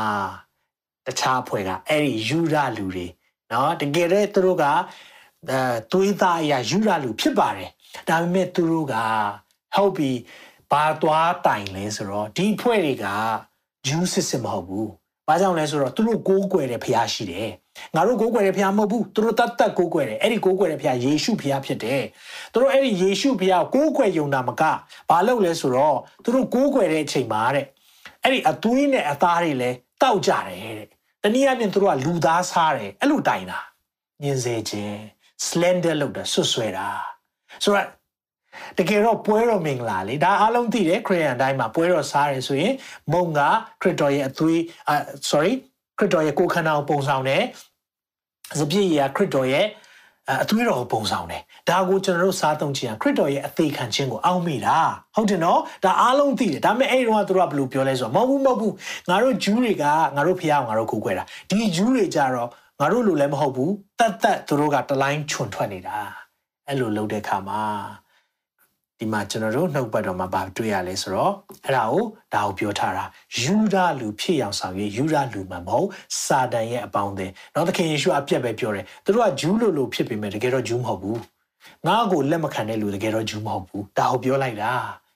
[1.08, 3.08] တခြားဖွဲ့ကအဲ့ဒီယူရလူတွေ
[3.52, 4.65] နော်တကယ်တော့သူတို့က
[5.49, 5.60] အဲ
[5.91, 7.69] သွေးသားအရာယူရလူဖြစ်ပါတယ်
[8.10, 8.95] ဒါပေမဲ့သူတို့က
[9.76, 10.12] ဟုတ်ပြီ
[10.71, 13.06] ဘာသွားတိုင်လဲဆိုတော့ဒီဖွဲ့တွေက
[13.88, 14.88] ဂျူးစစ်စစ်မဟုတ်ဘူး။
[15.28, 17.49] ဘာကြောင့်လဲဆိုတော့သူတို့ကိုးကွယ်တဲ့ဖျားရှိတယ်။
[17.96, 22.02] ငါတို့ကိုးကွယ်တဲ့ဖျားမဟုတ်ဘူး။သူတို့တတ်တတ်ကိုးကွယ်တယ်။အဲ့ဒီကိုးကွယ်တဲ့ဖျားယေရှုဖျားဖြစ်တယ်။
[22.52, 24.62] သူတို့အဲ့ဒီယေရှုဖျားကိုးကွယ်ယုံတာမက
[25.10, 27.66] ဘာလုပ်လဲဆိုတော့သူတို့ကိုးကွယ်တဲ့အချိန်မှာတဲ့
[28.24, 30.90] အဲ့ဒီအသွေးနဲ့အသားတွေလည်းတောက်ကြတယ်တဲ့။
[31.24, 33.60] တနည်းအားဖြင့်သူတို့ကလူသားစားတယ်အဲ့လိုတိုင်တာ
[34.24, 34.98] ညင်စေခြင်း
[35.48, 36.88] slender လုပ်တာဆွဆွဲတာ
[37.64, 37.88] ဆိုတော့
[38.78, 42.74] တကယ်တော့ပွဲတော်မင်္ဂလာလေဒါအားလုံးသိတယ်ခရစ်ယာန်တိုင်းမှာပွဲတော်စားရဲဆိုရင်
[43.12, 43.40] မုံက
[43.82, 44.96] ခရစ်တော်ရဲ့အသွေးအာ
[45.30, 45.73] sorry ခ
[46.04, 47.44] ရစ်တော်ရဲ့ကိုယ်ခန္ဓာကိုပုံဆောင်တယ်
[48.60, 49.66] စပြည့်ရခရစ်တော်ရဲ့
[50.44, 54.78] အသွေးတော်ကိုပုံဆောင်တယ်ဒါကိုကျွန်တော်တို့စားသုံးခြင်းခရစ်တော်ရဲ့အသေးခံခြင်းကိုအောက်မိတာ
[55.16, 58.74] ဟုတ်တယ်နော်ဒါအားလုံးသိတယ်ဒါပေမဲ့အဲ့ဒီတော့သူတို့ကဘယ်လိုပြောလဲဆိုတော့မဟုတ်ဘူးမဟုတ်ဘူး
[59.10, 59.84] ငါတို့ဂျူးတွေက
[60.16, 65.98] ငါတို့ဖះအောင်ငါတို့ကိုကိုွယ်တာဒီဂျူးတွေကြတော့ငါတို့လိုလည်းမဟုတ်ဘူးတတ်တတ်သူတို့ကတလိုင်းခြုံထွက်နေတာ
[66.68, 67.62] အဲ့လိုလုပ်တဲ့ခါမှာ
[69.04, 71.34] ဒီမှာကျွန်တော်တို့နှုတ်ပတ်တော်မှာဗာတွေ့ရလဲဆိုတော့
[71.66, 73.06] အဲ့ဒါကိုဒါကိုပြောထားတာ
[73.42, 75.88] ယူဒလူဖြစ်အောင်ဆောင်ရွေးယူဒလူမှမဟုတ်
[76.24, 81.20] စာတန်ရဲ့အပေါင်းအသင်းနောက်သခင်ယေရှုအပြက်ပဲပြောတယ်သူတို့ကဂျူးလိုလိုဖြစ်ပေမဲ့တကယ်တော့ဂျူးမဟုတ်ဘူး
[81.88, 84.72] ငါ့ကိုလက်မခံတဲ့လူတကယ်တော့ဂျူးမဟုတ်ဘူးဒါကိုပြောလိုက်တာ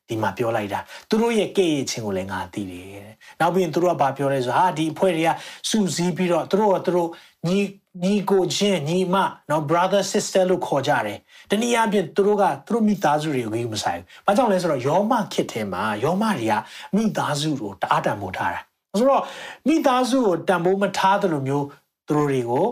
[0.09, 5.29] ဒီမှာပြောလိုက်တာသူတို့ရဲ့ကဲ့ရဲ့ခြင်းကိုလည်းငါသိတယ်တဲ့နောက်ပြီးရင်သူတို့ကဘာပြောလဲဆိုဟာဒီအဖွဲ့တွေက
[5.69, 7.09] စူစည်းပြီးတော့သူတို့ကသူတို့
[7.47, 7.59] ညီ
[8.03, 9.15] ညီကိုချင်းညီမ
[9.49, 16.53] နော် brother sister လို့ခေါ်ကြတယ် တနည်းအားဖြင့်သူတို့ကသူတို့မိသားစုတွေကိုကြီးမဆိုင်ဘူးဘာကြောင့်လဲဆိုတော့ယောမခစ်ထဲမှာယောမတွေက
[16.95, 18.61] မိသားစုကိုတအားတန်ဖိုးထားတာ
[18.99, 19.23] ဆိုတော့
[19.67, 21.65] မိသားစုကိုတန်ဖိုးမထားသလိုမျိုး
[22.07, 22.65] သူတို့တွေကို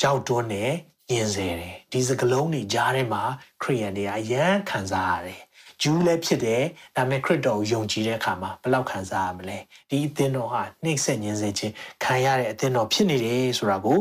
[0.00, 0.64] ကြောက်တွန်းနေ
[1.10, 3.22] ညင်စေတယ်ဒီစကလုံးတွေကြားထဲမှာ
[3.62, 5.40] ခရိယန်တွေကအရန်ခံစားရတယ်
[5.82, 6.62] ဂျူးလည်းဖြစ်တယ်
[6.96, 9.58] ဒါပေမဲ့ခရစ်တော်ကိုယုံကြည်တဲ့အခါမှာဘလောက်ခံစားရမလဲ
[9.90, 11.72] ဒီအသင်းတော်ဟာနှိမ့်ဆက်ညှင်းဆဲခြင်း
[12.04, 13.98] ခံရတဲ့အသင်းတော်ဖြစ်နေတယ်ဆိုတာကို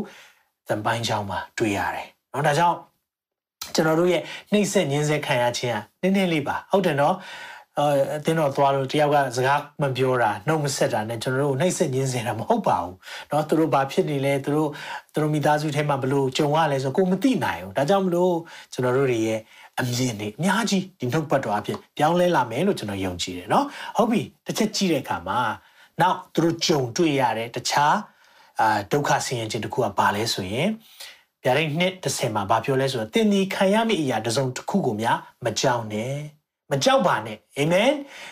[0.67, 2.77] သံပိုင်းချောင်းမှာတွေ့ရတယ်။နော်ဒါကြောင့်
[3.74, 4.22] ကျွန်တော်တို့ရဲ့
[4.52, 7.14] နှိမ့်ဆက်ညင်စေခံရခြင်းဟာနည်းနည်းလေးပါဟုတ်တယ်เนาะ
[7.78, 12.94] အတင်းတော့သွားလို့တယောက်ကစကားမပြောတာနှုတ်မဆက်တာနဲ့ကျွန်တော်တို့နှိမ့်ဆက်ညင်းစေတာမဟုတ်ပါဘူး
[13.28, 14.68] เนาะသူတို့ဘာဖြစ်နေလဲသူတို့
[15.12, 18.34] သူတို့မိသားစုထဲမှာဘလို့ကြုံရလဲဆိုကိုမသိနိုင်ဘူးဒါကြောင့်မလို့
[18.72, 19.40] ကျွန်တော်တို့တွေရဲ့
[19.78, 23.64] အမြင်တွေအများကြီးဒီနှုတ်ပတ်တော်အဖြစ်ပြောင်းလဲလာမယ်လို့ကျွန်တော်ယုံကြည်တယ်เนาะ
[23.96, 25.38] ဟုတ်ပြီတစ်ချက်ကြည့်တဲ့အခါမှာ
[26.00, 27.96] နောက်သူတို့ကြုံတွေ့ရတဲ့တခြား
[28.60, 30.68] အာဒုက္ခဆင်းရဲခြင်းတစ်ခုကဘာလဲဆိုရင်
[31.43, 36.15] ဗျာဒိတ်နှစ်30မှာဘာပြောလဲဆိုတော့တင်ဒီခံရမယ့်အရာတစ်စုံတစ်ခုကိုများမကြောက်နဲ့
[36.71, 37.91] မကြောက်ပါနဲ့အာမင်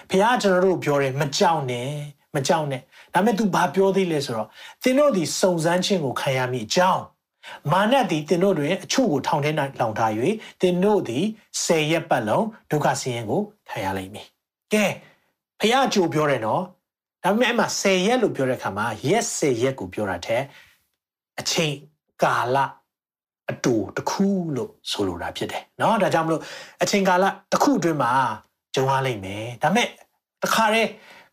[0.09, 1.89] ဘုရားကျွန်တော်တို့ပြောတယ်မကြောက်နဲ့
[2.35, 2.81] မကြောက်နဲ့
[3.13, 4.47] ဒါပေမဲ့ तू ဘာပြောသေးလဲဆိုတော့
[4.83, 7.03] သင်တို့ဒီစုံစမ်းခြင်းကိုခံရမိအကြောင်း
[7.71, 10.11] မာနသည်သင်တို့တွင်အချို့ကိုထောင်ထဲ၌လောင်ထား၍
[10.61, 11.25] သင်တို့သည်
[11.63, 14.27] ဆယ်ရက်ပတ်လုံးဒုက္ခဆင်းရဲကိုခံရလိမ့်မည်
[14.73, 14.85] ကဲ
[15.59, 16.63] ဖះကြိုပြောတယ်နော်
[17.23, 20.43] ဒါပေမဲ့အမှဆယ်ရက်လို့ပြောတဲ့အခါမှာ yes ဆယ်ရက်ကိုပြောတာတဲ့
[21.39, 21.73] အချိန်
[22.23, 22.57] ကာလ
[23.50, 26.42] အတူတစ်ခုလို့ဆိုလိုတာဖြစ်တယ်เนาะဒါကြောင့်မလို့
[26.82, 28.12] အချိန်ကာလတစ်ခုအတွင်းမှာ
[28.74, 29.88] ကြုံရလိမ့်မယ်ဒါပေမဲ့
[30.42, 30.88] တခါတည်း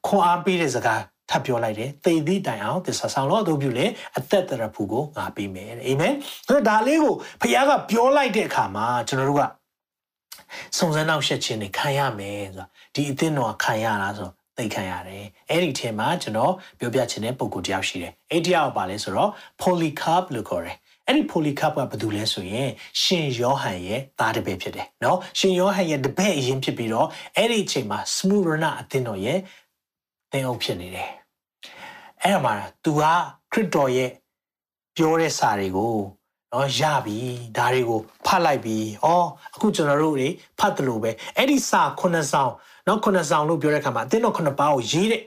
[0.08, 3.86] ခွန်အားပေးတဲ့စကားထပ်ပြောလိုက်တယ်သေသည့်တိုင်အောင်သစ္စာဆောင်လို့အတူပြုလေ
[4.18, 6.14] အသက်တရဖူကိုငါပေးမယ်အာမင်
[6.48, 9.44] ဆိုတော့ဒါလေးကိုဖခင်ကပြောလိုက်တဲ့အခါမှာကျွန်တော်တို့က
[10.78, 19.32] စုံစမ်းနောက်ဆက်ခြင်းတွေခံရမယ်ဆိုတာဒီအသင်းတော်ခံရလားဆိုသိခံရတယ်အဲ့ဒီထဲမှာကျွန်တော်ပြောပြချင်တဲ့ပုံကိုတယောက်ရှိတယ်အဲ့ဒီတယောက်ပါလဲဆိုတော့
[19.62, 20.78] polycarp လို့ခေါ်တယ်
[21.09, 22.69] အဲ့ဒီပိုလီကပ်ကဘာတူလဲဆိုရင်
[23.01, 29.39] ရှင်ယောဟန်ရဲ့သားတပည့်ဖြစ်တယ်နော်ရှင်ယောဟန်ရဲ့တပည့်အရင်ဖြစ်ပြီးတော့အဲ့ဒီအချိန်မှာစမုရဏအသင်းတော်ရဲ့
[30.31, 31.11] သင်းအုပ်ဖြစ်နေတယ်
[32.23, 33.03] အဲ့ဒါမှာ तू က
[33.53, 34.11] ခရစ်တော်ရဲ့
[34.97, 35.97] ပြောတဲ့စာတွေကို
[36.53, 37.19] နော်ရပြီ
[37.57, 39.07] ဒါတွေကိုဖတ်လိုက်ပြီဩ
[39.55, 42.53] အခုကျွန်တော်တို့တွေဖတ်တယ်လို့ပဲအဲ့ဒီစာခုနှစ်ဆောင်
[42.87, 45.23] နော်ခုနှစ်ဆောင်လို့ပြောတဲ့အခါမှာအသင်းတော်ခုနှစ်ပါးကိုရေးတဲ့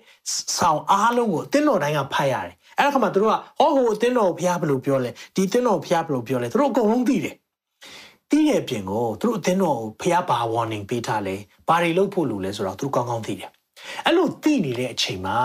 [0.57, 7.35] ဆောင်အားလုံးကိုအသင်းတော်တိုင်းကဖတ်ရတယ် အဲ့ဒါခါမှာတို့ကဟောဟိုအသင်းတော်ဘုရားဘယ်လိုပြောလဲဒီအသင်းတော်ဘုရားဘယ်လိုပြောလဲတို့အကုန်လုံးသိတယ်။
[8.31, 11.35] သိတဲ့ပြင်ကိုတို့အသင်းတော်ကိုဘုရားဘာ warning ပေးထားလဲ
[11.67, 13.49] ဘာတွေလုပ်ဖို့လိုလဲဆိုတော့တို့ကောင်းကောင်းသိတယ်။
[14.05, 15.37] အဲ့လိုသိနေတဲ့အချိန်မှာ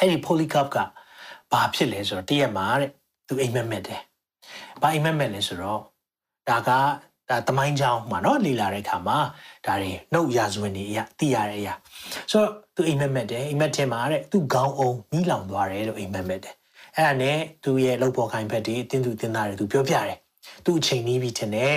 [0.00, 0.78] အဲ့ဒီ polycarp က
[1.52, 2.90] ဘာဖြစ်လဲဆိုတော့တည့်ရမှာတဲ့
[3.28, 4.00] သူအိမ်မက်မက်တယ်။
[4.82, 5.80] ဘာအိမ်မက်မက်လဲဆိုတော့
[6.48, 6.70] ဒါက
[7.30, 9.18] ဒါသမိုင်းကြောင်းမှာနော်လေ့လာတဲ့အခါမှာ
[9.66, 11.74] ဒါတွေနှုတ်ရာဇဝင်တွေအရာသိရတဲ့အရာ
[12.30, 16.54] ဆိုတော့သူအိမ်မက်မက်တယ်အိမ်မက်တင်မှာတဲ့သူခေါင်းအောင်မိလောင်သွားတယ်လို့အိမ်မက်မက်တယ်
[16.96, 20.18] အဲ့ဒါနဲ့သူရဲ့လှုပ်ပေါ်ခိုင်ဖက်တွေအတင်းသူတင်းသားတွေသူပြောပြတယ်
[20.64, 21.76] သူအချိန်နှီးပြီးတင်တယ်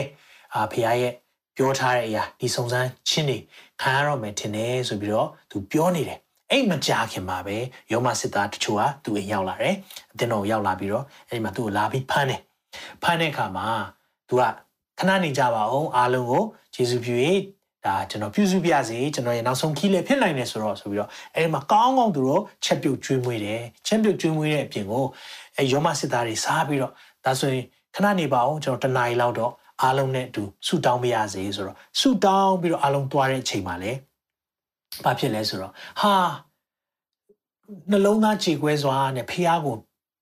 [0.54, 1.14] အာဖခင်ရဲ့
[1.58, 3.38] ပြောထားတဲ့အရာဒီစုံစမ်းချင်းတွေ
[3.82, 6.20] ခံရတော့မယ်တင်တယ်ဆိုပြီးတော့သူပြောနေတယ်
[6.52, 7.58] အိမ်မကြခင်မှာပဲ
[7.92, 9.76] ယောမစစ်သားတချို့ကသူ့အိမ်ရောက်လာတယ်
[10.12, 12.42] အတင်းတော်ရောက်လာပြီးတော့အဲ့ဒီမှာသူ့ကိုလာပြီးဖမ်းတယ်
[13.04, 13.68] ဖမ်းတဲ့အခါမှာ
[14.30, 14.44] သူက
[15.02, 16.44] ခဏနေကြပါအောင်အားလုံးကို
[16.76, 17.16] ယေရှုပြု၍
[17.86, 25.06] ဒါကျွန်တော်ပြုစုပြစေကျွန်တော်ရဲ့နောက်ဆုံးခီးလည်းဖြစ်နိုင်တယ်ဆိုတော့ဆိုပြီးတော့အဲ့ဒီမှာကောင်းကောင်းသူတို့ချက်ပြုတ်ကျွေးမွေးတယ်ချက်ပြုတ်ကျွေးမွေးတဲ့အပြင်ကို
[25.58, 26.94] အဲယောမစစ်သားတွေစားပြီးတော့
[27.26, 34.00] ဒါဆိုရင်ခဏနေပါအောင်ကျွန်တော်တနားရီလောက်တော့အားလုံးနဲ့အတူဆူတောင်းပေးရစေဆိုတော့ဆူတောင်းပြီးတော့အားလုံးသွားတဲ့အချိန်မှာလည်း
[35.04, 36.14] ဘာဖြစ်လဲဆိုတော့ဟာ
[37.92, 39.76] နှလုံးသားကြေကွဲစွာနဲ့ဖះကို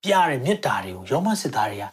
[0.03, 1.85] ပြရတဲ့မေတ္တာတွေကိုယောမစစ်သားတွေက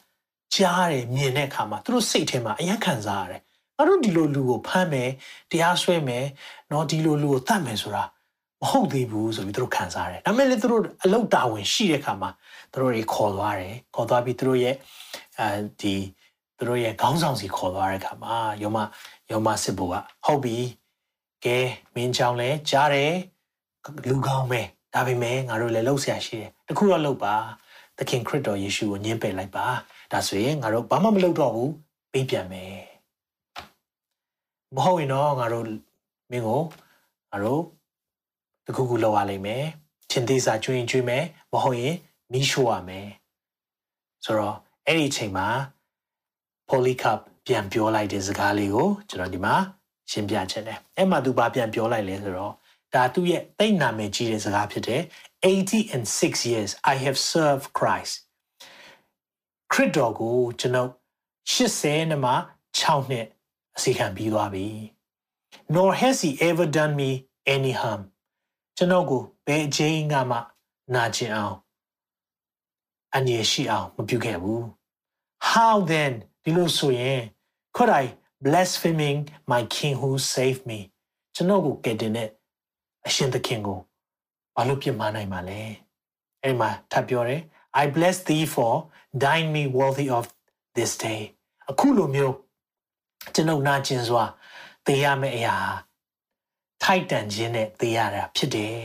[0.56, 3.42] ကြားတယ်မြင်တဲ့အခါမှာသူတို့စိတ်ထဲမှာအယံခံစားရတယ်
[3.78, 5.10] ငါတို့ဒီလိုလူကိုဖမ်းမယ်
[5.52, 6.26] တရားစွဲမယ်
[6.70, 8.04] เนาะဒီလိုလူကိုတတ်မယ်ဆိုတာ
[8.62, 12.30] မဟုတ်သေးဘူးဆိုပြီးသူတို့ခံစားရတယ်ဒါပေမဲ့လည်းသူတို့အလုတ်တာဝန်ရှိတဲ့အခါမှာ
[12.72, 14.76] သူတို့တွေခေါ်သွားတယ်ခေါ်သွားပြီးသူတို့ရဲ့
[15.40, 15.48] အဲ
[15.82, 15.96] ဒီ
[16.58, 18.78] သူတို့ရဲ့ခေါင်းဆောင်စီခေါ်သွားတဲ့အခါမှာယောမ
[19.32, 20.58] ယောမစစ်ဘိုလ်ကဟုတ်ပြီ
[21.46, 21.58] ကဲ
[21.96, 23.14] မင်းချောင်းလဲကြားတယ်
[24.10, 24.62] လူကောင်းပဲ
[24.94, 27.36] ဒါပေမဲ့ငါတို့လည်းလှုပ်ရှားရှိတယ်တခုတော့လှုပ်ပါ
[27.98, 29.66] သခင်ခရစ်တော်ယေရှုကိုညှင်းပယ်လိုက်ပါ
[30.13, 31.73] ဒါဆိုရင်ငါတို့ဘာမှမလုပ်တော့ဘူး
[32.13, 32.77] ပေးပြန်မယ်
[34.75, 35.65] မဟုတ်ရင်တော့ငါတို့
[36.31, 36.63] မင်းကို
[37.31, 37.63] ငါတို့
[38.67, 39.65] တခုခုလောက်ရလိမ့်မယ်
[40.11, 41.95] ချင်းသေးစာကျွင်းကျွေးမယ်မဟုတ်ရင်
[42.33, 43.09] မီးရှို့ရမယ်
[44.25, 45.49] ဆိုတော့အဲ့ဒီအချိန်မှာ
[46.69, 49.55] polycarp ပြန်ပြောလိုက်တဲ့စကားလေးကိုကျွန်တော်ဒီမှာ
[50.11, 52.53] ရှင်းပြချင်တယ်အဲ့မှာသူဘာပြန်ပြောလိုက်လဲဆိုတော့
[52.95, 55.03] ဒါသူ့ရဲ့တိတ်နာမည်ကြီးတဲ့စကားဖြစ်တယ်
[55.43, 58.15] 80 and 6 years I have served Christ
[59.73, 60.91] ခရစ်တော်ကိုကျွန်တော်
[61.53, 62.33] 80နဲ့မှ
[62.79, 63.27] 6နှစ်
[63.77, 64.67] အစီခံပြီးသွားပြီ
[65.75, 67.11] nor has he ever done me
[67.55, 68.03] any harm
[68.77, 70.39] ကျွန်တော်ကိုဘယ်အချိန်ကမှ
[70.95, 71.57] နာကျင်အောင်
[73.15, 74.63] အနေရှိအောင်မပြုခဲ့ဘူး
[75.51, 77.21] how then ဒီလိုဆိုရင်
[77.77, 78.05] could I
[78.45, 79.19] blaspheming
[79.51, 80.79] my king who saved me
[81.35, 82.29] ကျွန်တော်ကိုကယ်တင်တဲ့
[83.07, 83.79] အရှင်သခင်ကို
[84.55, 85.61] ဘာလို့ပြစ်မှားနိုင်မှာလဲ
[86.43, 87.43] အဲ့မှာထပ်ပြောတယ်
[87.82, 88.74] I bless thee for
[89.26, 90.24] dying me worthy of
[90.78, 91.22] this day
[91.72, 92.36] အခုလိုမျိုး
[93.34, 94.24] ကျွန်ုပ်နာကျင်စွာ
[94.86, 95.56] သေရမယ့်အရာ
[96.84, 98.78] ထိုက်တန်ခြင်းနဲ့သေရတာဖြစ်တယ်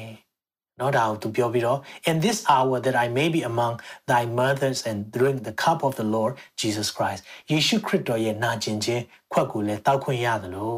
[0.80, 1.78] နော်ဒါကိုသူပြောပြီးတော့
[2.10, 3.74] in this hour that I may be among
[4.10, 10.74] thy mothers and drink the cup of the Lord Jesus Christ ယေရှုခရစ်တော်ရဲ့နာကျင်ခြင်းခွက်ကိုလည်းတောက်ခွင့်ရသလို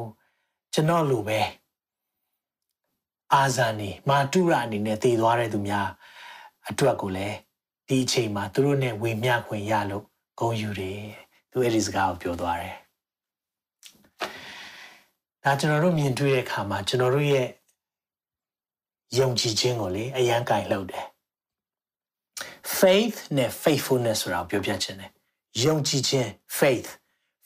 [0.73, 1.41] ကျွန်တော်လိုပဲ
[3.35, 5.89] အာဇာနေမာတုရအနေနဲ့တည်သွားတဲ့သူများ
[6.69, 7.37] အတွက်ကိုလည်း
[7.88, 10.04] ဒီအချိန်မှာသူတို့နဲ့ဝေမျှခွင့်ရလို့
[10.40, 11.02] ဂုဏ်ယူတယ်
[11.52, 12.76] သူအဲ့ဒီစကားကိုပြောသွားတယ်
[15.44, 17.48] ဒါကျွန်တော်တို့မြင်တွေ့တဲ့အခါမှာကျွန်တော်တို့ရဲ့
[19.20, 21.06] ယုံကြည်ခြင်းကိုလေအယံကင်လုပ်တယ်
[22.78, 25.12] faith နဲ့ faithfulness ဆိုတာပြောပြချင်တယ်
[25.64, 26.90] ယုံကြည်ခြင်း faith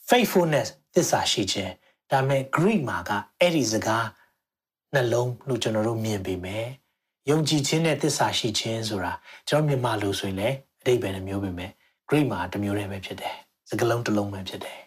[0.08, 1.72] faithfulness သစ္စာရှိခြင်း
[2.10, 4.06] ဒါမဲ့ Greek မှာကအဲ့ဒီစကား
[4.94, 6.66] နှလုံးလို့ကျွန်တော်တို့မြင်ပေမဲ့
[7.30, 9.12] ယုံကြည်ခြင်းနဲ့သစ္စာရှိခြင်းဆိုတာ
[9.48, 11.70] ကျွန်တော်မြန်မာလိုဆိုရင်လည်းအတိတ်ပဲနှမျိုးပဲမဲ့
[12.08, 13.34] Greek မှာတစ်မျိုးတည်းပဲဖြစ်တယ်
[13.68, 14.78] စကားလုံးတစ်လုံးပဲဖြစ်တယ်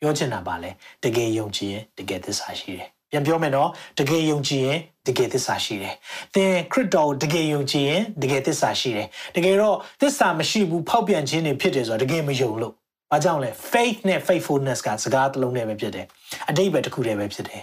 [0.00, 0.70] ပြောချင်တာပါလဲ
[1.04, 5.94] တကယ်ယုံကြည်ရင်တကယ်သစ္စာရှိတယ်ပြန်ပြောမယ်နော်တကယ်ယုံကြည်ရင်တကယ်သစ္စာရှိတယ်
[6.34, 12.72] သင်ခရစ်တော်ကိုတကယ်ယုံကြည်ရင်တကယ်သစ္စာရှိတယ်တကယ်တော့သစ္စာမရှိဘူးဖောက်ပြန်ခြင်းတွေဖြစ်တယ်ဆိုတာတကယ်မယုံလို့
[13.10, 16.06] ဘာကြောင့်လဲ faith နဲ့ faithfulness ကစကားတစ်လုံးနဲ့ပဲဖြစ်တယ်
[16.48, 17.62] အတိတ်ပဲတစ်ခုတည်းပဲဖြစ်တယ်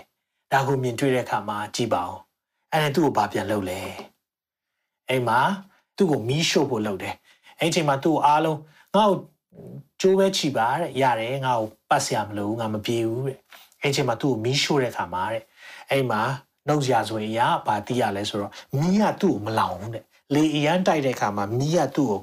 [0.53, 2.21] ဒါကိုမြင်တွေ့တဲ့အခါမှာကြည်ပါအောင်
[2.73, 3.79] အဲ့ဒါသူ့ကိုဘာပြန်လုပ်လဲ
[5.09, 5.39] အဲ့မှာ
[5.97, 7.15] သူ့ကိုမီးရှို့ဖို့လုပ်တယ်
[7.59, 8.59] အဲ့ဒီအချိန်မှာသူ့ကိုအားလုံး
[8.95, 9.17] ငါ့ကို
[10.01, 13.37] ကျိုးပဲချီပါတဲ့ရတယ်ငါ့ကိုပတ်စရာမလိုဘူးငါမပြေဘူးတဲ့
[13.81, 15.43] အဲ့ဒီအချိန်မှာသူ့ကိုမီးရှို့တဲ့အခါမှာတဲ့
[15.91, 16.21] အဲ့မှာ
[16.67, 22.21] နှုတ်ရဆိုရင်ရဘာတီးရလဲဆိုတော့မီးကသူ့ကိုမလောင်ဘူးတဲ့လေအရန်တိုက်တဲ့အခါမှာမီးကသူ့ကို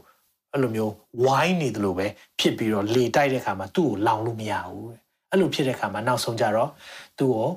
[0.53, 0.93] အဲ့လိုမျိုး
[1.25, 2.07] ဝိုင်းနေတယ်လို့ပဲ
[2.41, 6.71] ဖြစ်ပြီးတော့လေတိုက်တဲ့အခါမှာသူ့ကိုလောင်လို့မရဘူးတဲ့အဲ့လိုဖြစ်တဲ့အခါမှာနောက်ဆုံးကြတော့
[7.19, 7.49] သူ့ကို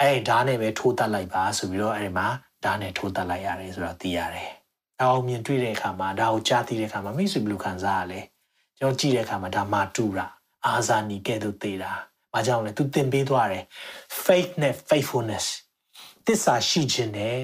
[0.00, 2.26] အဲ့ဓာတ်နဲ့ပဲထိုးတက်လိုက်ပါဆိုပြီးတော့အဲ့ဒီမှာ
[2.64, 4.57] ဓာတ်နဲ့ထိုးတက်လိုက်ရတယ်ဆိုတော့သိရတယ်။ဒါ
[5.02, 8.20] အောင်မြင်တွေ့တဲ့အခါမှာဒါကိုကြားသိတဲ့အခါမှာမိတ်ဆွေဘယ်လိုခံစားရလဲ။
[8.78, 10.26] ကျွန်တော်ကြည့်တဲ့အခါမှာဒါမာတူတာ
[10.66, 11.90] အာဇာနီကဲ့သို့သိတာ။
[12.34, 13.64] ဘာကြောင့်လဲ။ तू သင်ပေးသွားတယ်။
[14.24, 15.46] faith နဲ့ faithfulness
[16.26, 17.38] သစ္စာရှိခြင်းနဲ့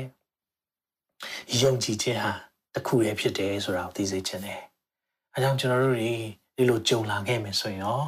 [1.63, 2.33] ယုံကြည်ခြင်းဟာ
[2.75, 4.61] တစ်ခုတည်းဖြစ်တယ်ဆိုတာကိုသိစေချင်တယ်။
[5.35, 6.13] အဲကြောင့်ကျွန်တော်တို့တွေ
[6.57, 8.01] ဒီလိုကြုံလာခဲ့မယ်ဆိုရင်ရော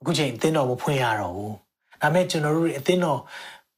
[0.00, 1.52] အခုချိန်အသင်းတော်မဖွင့်ရတော့ဘူး။
[2.02, 3.20] ဒါပေမဲ့ကျွန်တော်တို့တွေအသင်းတော်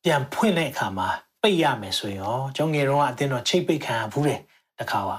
[0.05, 1.09] ပြန်ဖွင့်တဲ့အခါမှာ
[1.43, 4.41] ပိတ်ရမယ်ဆိုရင်ရောကျွန်ငယ်တော့အတင်းတော့ချိတ်ပိတ်ခံရဘူးတယ်
[4.81, 5.19] တခါပါ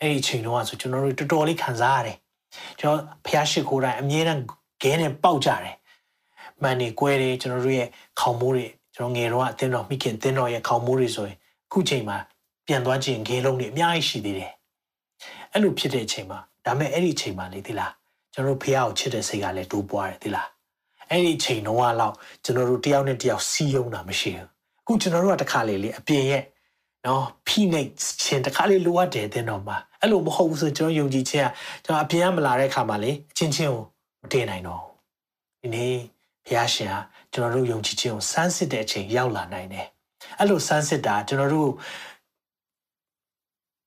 [0.00, 2.18] အဲ့ဒီချိန်တော့ဆိုကျွန်တော်တို့တော်တော်လေးခံစားရတယ်
[2.80, 4.42] ကျွန်တော်ဖျားရှိခိုးတိုင်းအမြဲတမ်း
[4.82, 5.76] ခဲနဲ့ပေါက်ကြတယ်
[6.62, 7.88] မှန်နေကွဲတယ်ကျွန်တော်တို့ရဲ့
[8.20, 12.18] ခေါင်မိုးတွေကျွန်တော်ငယ်တော့အတင်းတော့မိခင်အတင်းတော့ရဲ့ခေါင်မိုးတွေဆိုရင်အခုချိန်မှာ
[12.66, 14.52] ပြန်သွားခြင်းခဲလုံးတွေအများကြီးရှိသေးတယ်
[15.52, 17.92] အဲ့လိုဖြစ်တဲ့အချိန်မှာဒါမဲ့အဲ့ဒီအချိန်မှာလေဒီလား
[18.32, 20.48] ကျွန်တော်တို့ဖះကိုချစ်တဲ့စိတ်ကလည်းတိုးပွားတယ်ဒီလား
[21.10, 22.14] အဲ့ဒီချိန်တော့လောက်
[22.44, 24.48] ကျွန်တော်တို့တယောက်နဲ့တယောက်စီးယုံတာမရှိဘူး
[24.82, 26.42] အခုကျွန်တော်တို့ကတခါလေလေအပြင်ရဲ့
[27.06, 27.90] နော်ဖိနှိတ်
[28.22, 31.50] ခြင်းတခါလေလိုအပ်တယ်တဲ့တော့မှာအဲ့လိုမဟုတ်ဘူးဆိုကျွန်တော်ယုံကြည်ခြင်းက
[31.84, 33.82] ကျွန်တော်အပြင်ကမလာတဲ့ခါမှာလေအချင်းချင်းကို
[34.22, 34.82] မတင်နိုင်တော့
[35.60, 35.94] ဒီနေ့
[36.46, 36.96] ဘုရားရှင်က
[37.32, 39.86] ကျွန်တော်တို့ယုံကြည်ခြင်းကိုစမ်းစစ်တဲ့အချိန်ရောက်လာနိုင်တယ်
[40.38, 41.70] အဲ့လိုစမ်းစစ်တာကျွန်တော်တို့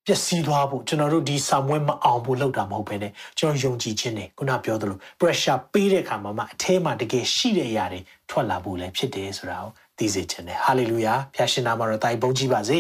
[0.06, 12.79] ပျက်စီးသွားဖို့ကျွန်တော်တို့ဒီဆာမွဲမအောင်ဖို့လုပ်တာမဟုတ်ဘဲနဲ့ကျွန်တော်ယုံကြည်ခြင်းနဲ့ခုနပြောသလို pressure ပေးတဲ့အခါမှာမှအထဲမှာတကယ်ရှိတဲ့အရာတွေထွက်လာဖို့လည်းဖြစ်တယ်ဆိုတာကို သိစေခြင်းနဲ့ hallelujah ဖျာရှင်နာမှာတော့တိုင်ပုံကြည့်ပါစေ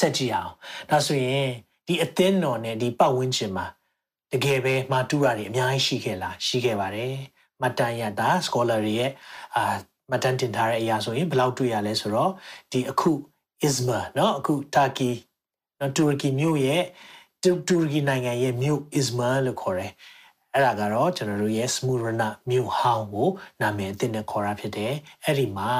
[0.00, 0.52] ဆက်ကြည့်အောင်
[0.90, 1.48] ဒါဆိုရင်
[1.86, 3.66] ဒီအသင်းတော်နဲ့ဒီပတ်ဝန်းကျင်မှာ
[4.32, 7.14] တကယ်ပဲမာတူရာတွေအများကြီးရှိခဲ့လားရှိခဲ့ပါတယ်
[7.62, 9.10] မတန်ရတာ scholar တွေရဲ့
[9.56, 9.62] အာ
[10.10, 12.32] မတန်တင်ထားတဲ့အရာဆိုရင်ဘယ်လောက်တွေ့ရလဲဆိုတော့
[12.72, 13.10] ဒီအခု
[13.66, 15.10] Izmir เนาะအခုတာကီ
[15.80, 16.82] နော်တူရကီမြို့ရဲ့
[17.42, 19.92] တူရကီနိုင်ငံရဲ့မြို့ Izmir လို့ခေါ်တယ်
[20.52, 23.28] အဲ့ဒါကတော့ကျွန်တော်တို့ရဲ့ Smyrna မြို့ဟောင်းကို
[23.60, 24.94] နာမည်အသစ်နဲ့ခေါ်တာဖြစ်တယ်
[25.24, 25.72] အဲ့ဒီမှာ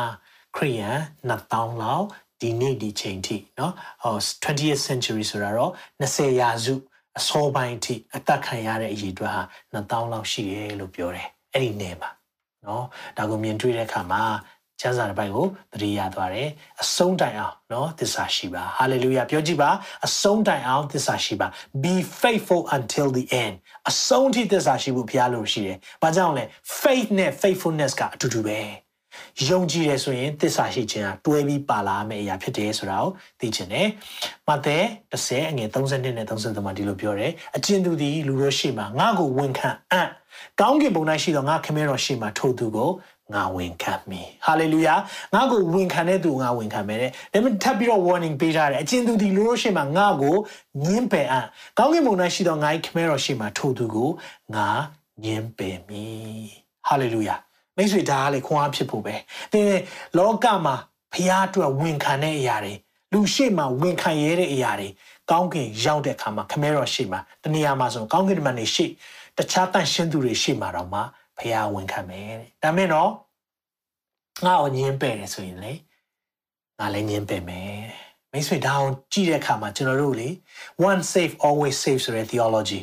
[0.57, 0.99] ခရီးယန်
[1.31, 2.07] 2000လောက်
[2.41, 6.75] ဒီနေ့ဒီချိန်ထိเนาะဟော 20th century ဆိုတာတော့20ရာစု
[7.19, 9.43] အစောပိုင်းအထိအသက်ခံရတဲ့အရေးအတွက်ဟာ
[9.75, 12.11] 2000လောက်ရှိတယ်လို့ပြောတယ်အဲ့ဒီနေမှာ
[12.65, 12.83] เนาะ
[13.17, 14.23] ဒါကိုမြင်တွေ့တဲ့အခါမှာ
[14.81, 16.49] ကျမ်းစာတစ်ပိုက်ကိုသတိရသွားတယ်
[16.83, 19.71] အဆုံးတိုင်အောင်เนาะသစ္စာရှိပါဟာလေလုယာပြောကြည့်ပါ
[20.07, 21.49] အဆုံးတိုင်အောင်သစ္စာရှိပါ
[21.85, 23.55] be faithful until the end
[23.90, 26.44] အဆုံးထိသစ္စာရှိဖို့ဘုရားလိုရှိတယ်ဘာကြောင့်လဲ
[26.82, 28.60] faith နဲ့ faithfulness ကအတူတူပဲ
[29.48, 33.88] ယုံကြည်တယ်ဆိုရင်သစ္စာရှိခြင်းကတွဲပြီးပါလာမယ့်အရာဖြစ်တယ်ဆိုတာကိုသိချင်တယ်။
[34.48, 34.78] မဿဲ
[35.12, 40.08] 30အငယ်32နဲ့33မှာဒီလိုပြောတယ်။အကျဉ်သူသည်လူတို့ရှိမှငါ့ကိုဝန်ခံအံ့
[40.60, 42.92] ကောင်းကင်ဘုံ၌ရှိသောငါခမဲတော်ရှိမှထိုသူကို
[43.34, 44.96] ငါဝန်ခံမည်ဟာလေလုယာ
[45.34, 50.36] ငါကိုဝန်ခံတဲ့သူငါဝန်ခံမယ်တဲ့ဒါပေမဲ့ထပ်ပြီးတော့ warning ပေးထားတယ်အချင်းသူဒီလူတို့ရှိမှငါကို
[50.86, 51.46] ညင်းပယ်အံ့
[51.78, 54.10] ကောင်းကင်ဘုံ၌ရှိသောငါ၏ခမဲတော်ရှိမှထိုသူကို
[54.56, 54.68] ငါ
[55.24, 56.48] ညင်းပယ်မည်
[56.88, 57.36] ဟာလေလုယာ
[57.76, 59.16] မိတ်ဆွေဒါကလေခွန်အားဖြစ်ဖို့ပဲ
[59.54, 59.80] တင်း
[60.18, 60.76] လောကမှာ
[61.14, 62.74] ဖျားအတွက်ဝန်ခံတဲ့အရာတွေ
[63.14, 64.90] လူရှိမှဝန်ခံရတဲ့အရာတွေ
[65.32, 68.86] ကောင်းကင်ရောက်တဲ့အခါမှာခမဲတော်ရှိမှတနေရာမှာဆိုကောင်းကင်မှာနေရှိ
[69.38, 71.02] တခြားတန်ရှင်းသူတွေရှိမှတော့မှ
[71.40, 73.12] ဖះဝန်ခံမယ်တဲ့ဒါမင်းတော့
[74.46, 75.74] ငါ့ကိုညင်းပယ်တယ်ဆိုရင်လေ
[76.80, 77.80] ငါလည်းညင်းပယ်မယ်
[78.32, 80.30] မိတ်ဆွေဒါအောင်ကြည့်တဲ့အခါမှာကျွန်တော်တို့လေ
[80.90, 82.80] one safe always safe ဆိုတဲ့ theology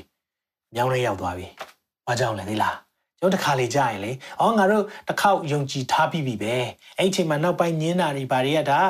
[0.75, 1.49] မြောင်းလဲရောက်သွားပြီ။
[2.07, 2.75] ဘာကြောင့်လဲသိလား။
[3.21, 6.55] ကျွန်တော်တစ်ခါလေကြားရင်လေ။အော်ငါတို့တစ်ခေါက်ယုံကြည်ထားပြီးပြီပဲ။
[6.99, 8.81] အဲ့ဒီချိန်မှာနောက်ပိုင်းညင်းတာတွေဘာတွေကဒါ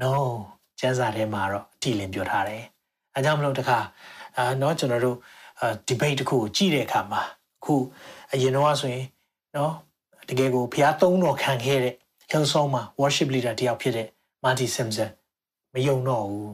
[0.00, 0.12] no
[0.80, 2.62] ကျန်းစာထဲမှာတော့အတီလင်းပြောထားတယ်။
[3.14, 3.78] အဲကြောင့်မလို့တစ်ခါ
[4.36, 5.16] အာတော့ကျွန်တော်တို့
[5.88, 7.22] debate တစ်ခုကိုကြည့်တဲ့အခါမှာ
[7.58, 7.74] အခု
[8.31, 9.05] အရင်တော့ဆိုရင်
[9.55, 9.73] နော်
[10.29, 11.93] တကယ်ကိုဖျားသုံးတော်ခံခဲ့တဲ့
[12.31, 14.07] ဟန်ဆောင်မှာ worship leader တယောက်ဖြစ်တဲ့
[14.43, 15.09] Marty Simpson
[15.73, 16.53] မယုံတော့ဘူး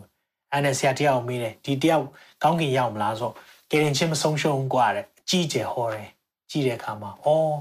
[0.51, 2.05] အဲ့နဲ့ဆရာတယောက်မေးတယ်ဒီတယောက်
[2.43, 3.31] ကောင်းကင်ရောက်မလားဆို
[3.71, 6.09] ကယ်ရင်ချင်းမဆုံးရှုံးกว่าတဲ့အကြီးကျယ်ဟောတယ်
[6.49, 7.55] ကြည့်တဲ့အခါမှာအော်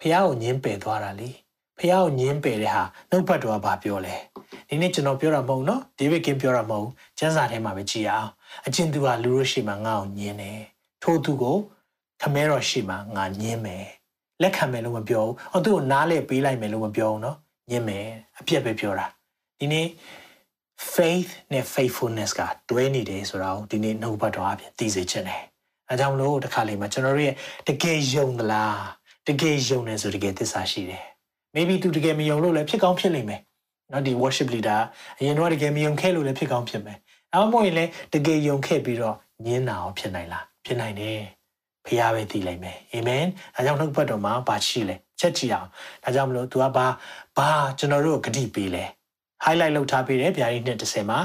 [0.00, 1.30] ဖះကိုညင်းပယ်သွားတာလေ
[1.78, 4.14] ဖះကိုညင်းပယ်တဲ့ဟာနှုတ်ဘတ်တော်ကဘာပြောလဲ
[4.68, 6.88] ဒီနေ့ကျွန်တော်ပြောတာမဟုတ်နော်ဒေးဗစ်ကင်ပြောတာမဟုတ်
[7.18, 8.28] ကျမ်းစာထဲမှာပဲကြည်အောင်
[8.66, 10.60] အချင်းသူကလူတို့ရှိမှငါ့ကိုညင်းတယ်
[11.02, 11.56] ထို့သူကို
[12.23, 13.85] ခမဲတော်ရှိမှငါညင်းမယ်
[14.41, 17.37] လက်ခံမယ်လို့မပြောဘူး။အော်သူ့ကိုနားလေပေးလိုက်မယ်လို့မပြောဘူးနော်။
[17.69, 18.05] ညင်းမယ်
[18.39, 19.05] အပြက်ပဲပြောတာ။
[19.59, 19.87] ဒီနေ့
[20.93, 25.41] faith နဲ့ faithfulness ကတွဲနေတယ်ဆိုတာကိုဒီနေ့နှုတ်ဘတ်တော်အပြင်သိစေချင်တယ်။
[25.89, 27.35] အဲကြောင့်မလို့တစ်ခါလေမှာကျွန်တော်တို့ရဲ့
[27.67, 28.79] တကယ်ယုံသလား
[29.27, 31.03] တကယ်ယုံတယ်ဆိုတကယ်သစ္စာရှိတယ်။
[31.55, 33.41] maybe သူတကယ်မယုံလို့လည်းဖြစ်ကောင်းဖြစ်လိမ့်မယ်။
[33.91, 34.79] နော်ဒီ worship leader
[35.19, 36.97] အရင်တော့တကယ်မယုံခဲ့လို့လည်းဖြစ်ကောင်းဖြစ်မယ်။
[37.33, 41.21] အဲမှမဟုတ်ရင်လည်းတကယ်ယုံခဲ့ပြီးတော့ညင်းတာအောင်ဖြစ်နိုင်လားဖြစ်နိုင်တယ်။
[41.85, 45.69] ဖះပဲသိလိုက်မယ်အာမင်အဲကြောင့်နှုတ်ဘတ်တော်မှာဘာရှိလဲချက်ကြည့်အောင်
[46.03, 46.87] ဒါကြောင့်မလို့ तू ကဘာ
[47.37, 48.83] ဘာကျွန်တော်တို့ဂတိပေးလဲ
[49.43, 51.19] highlight လုပ်ထားပေးတယ်ဗျာဒီနှစ်30မှာ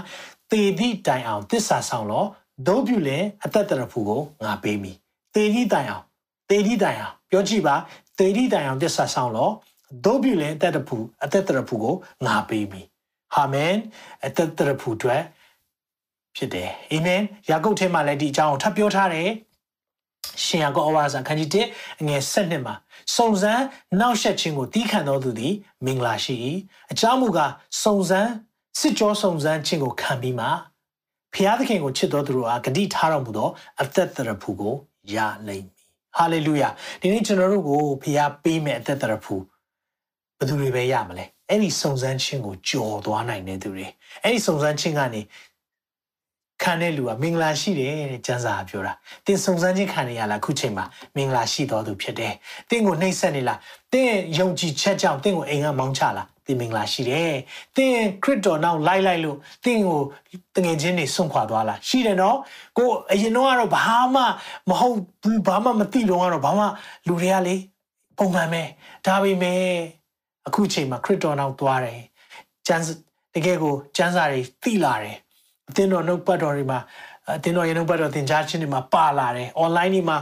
[0.50, 2.26] သေသည့်တိုင်အောင်သစ္စာဆောင်လို့
[2.66, 4.92] ဒုပြုလဲအသက်တရဖူကိုငါပေးမိ
[5.34, 6.04] သေသည့်တိုင်အောင်
[6.50, 7.74] သေသည့်တိုင်အောင်ပြောကြည့်ပါ
[8.18, 9.52] သေသည့်တိုင်အောင်သစ္စာဆောင်လို့
[10.04, 11.94] ဒုပြုလဲအသက်တဖူအသက်တရဖူကို
[12.26, 12.82] ငါပေးမိ
[13.34, 13.74] အာမင်
[14.26, 15.22] အသက်တရဖူအတွက်
[16.36, 19.28] ဖြစ်တယ်အာမင်ယာကုပ်ထဲမှာလည်းဒီအကြောင်းကိုထပ်ပြောထားတယ်
[20.44, 22.74] ရှင်ယာကုပ်အဝါစာခန်းကြီး1အငယ်7မှာ
[23.16, 23.64] စုံစမ်း
[24.00, 25.54] နောက်ဆက်ခြင်းကိုတီးခံတော်သူသည်
[25.84, 26.34] မင်္ဂလာရှိ၏
[26.92, 27.52] အကြောင်းမူကား
[27.82, 28.30] စုံစမ်း
[28.80, 30.46] စစ်ကြောစုံစမ်းခြင်းကိုခံပြီးမှ
[31.34, 33.48] ဖျားသခင်ကိုချစ်တော်သူတို့အားဂတိထားတော်မူသော
[33.82, 34.74] အသက်တရဖူကို
[35.14, 36.68] ရလိမ့်မည်ဟာလေလုယာ
[37.00, 39.34] ဒီနေ့ကျွန်တော်တို့ကိုဖျားပေးမဲ့အသက်တရဖူ
[40.38, 43.86] ဘယ်သူတွေပဲရမလဲအဲ့ဒီစုံစမ်းခြင်းကိုကြော်သွားနိုင်တဲ့သူတွေ
[44.22, 45.20] အဲ့ဒီစုံစမ်းခြင်းကနေ
[46.62, 48.92] ခံတဲ့လူကမင်္ဂလာရှိတယ်တဲ့ကျမ်းစာကပြောတာ။
[49.26, 50.84] သင်စုံစမ်းခြင်းခံနေရလားခုချိန်မှာ
[51.16, 52.32] မင်္ဂလာရှိတော်သူဖြစ်တယ်။
[52.70, 53.58] သင်ကိုနှိမ့်ဆက်နေလား။
[53.92, 57.32] သင်ယုံကြည်ချက်ကြောင့်သင်ကိုအိမ်ကမောင်းချလား။သင်မင်္ဂလာရှိတယ်။
[57.76, 60.00] သင်ခရစ်တော်နောက်လိုက်လိုက်လို့သင်ကို
[60.56, 62.36] တငယ်ချင်းတွေဆွန့်ခွာသွားလား။ရှိတယ်နော်။
[62.78, 64.22] ကိုအရင်တော့ကတော့ဘာမှ
[64.68, 66.64] မဟုတ်ဘူးဘာမှမသိတော့ကတော့ဘာမှ
[67.06, 67.56] လူတွေကလေ
[68.18, 68.62] ပုံမှန်ပဲ။
[69.06, 69.62] ဒါပေမဲ့
[70.46, 72.00] အခုချိန်မှာခရစ်တော်နောက်သွားတယ်။
[72.66, 72.84] ကျမ်း
[73.34, 75.16] တကယ်ကိုကျမ်းစာတွေသိလာတယ်။
[75.68, 76.80] အသင်းတော်နှုတ်ပတ်တော်တွေမှာ
[77.36, 80.16] အသင်းတော်ရဲ့နှုတ်ပတ်တော်သင်ကြားခြင်းတွေမှာပါလာတယ်။ online တွေမှာ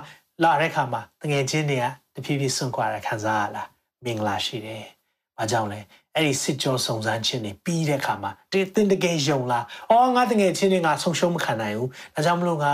[0.44, 1.84] လာတဲ့ခါမှာတငယ်ချင်းတွေက
[2.14, 3.68] တဖြည်းဖြည်းဆွန့်ခွာရခံစားရလား
[4.04, 4.84] မင်္ဂလာရှိတယ်။
[5.38, 5.80] ဘာကြောင့်လဲ
[6.14, 12.72] အဲ့ဒီစစ်ကြောစုံစမ်းခြင်းတွေပြီးတဲ့ခါမှာတသင်တကယ်ယုံလား။အော်ငါတငယ်ချင်းတွေငါဆုံးရှုံးမခံနိုင်ဘူး။ဒါကြောင့်မလို့ငါ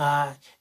[0.00, 0.10] ငါ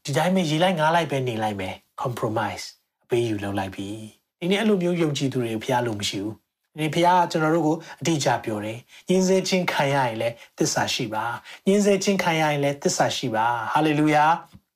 [0.05, 2.65] ဒီတိုင်းပဲရေးလိုက်ငါလိုက်ပဲနေလိုက်မယ် compromise
[3.03, 3.87] အပေးယူလုပ်လိုက်ပြီ။
[4.39, 6.42] ဒီနေ့အဲ့လိုမျိုးယုံကြည်သူတွေဖျားလို့မရှိဘူး
[6.79, 11.23] ဒီဖခင်ကကျွန်တော်တို့ကိုအတိအကျပြောတယ်။ညင်းစေခြင်းခံရရင်လည်းသစ္စာရှိပါ။
[11.67, 14.25] ညင်းစေခြင်းခံရရင်လည်းသစ္စာရှိပါ။ဟာလေလုယာ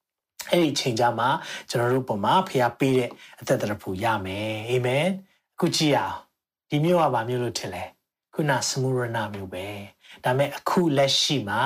[0.52, 1.30] ။အဲ့ဒီချိန်ကြမှာ
[1.70, 5.06] ကျွန်တော်တို့ပုံမှာဖခင်ပေးတဲ့အသက်တရဖူရမယ်။အာမင်။
[5.56, 6.16] အခုကြည့်ရအောင်။
[6.70, 7.84] ဒီမျိုးကဘာမျိုးလို့ထင်လဲ။
[8.34, 9.66] ခုနစမူရနာမျိုးပဲ။
[10.24, 11.62] ဒါပေမဲ့အခုလက်ရှိမှာ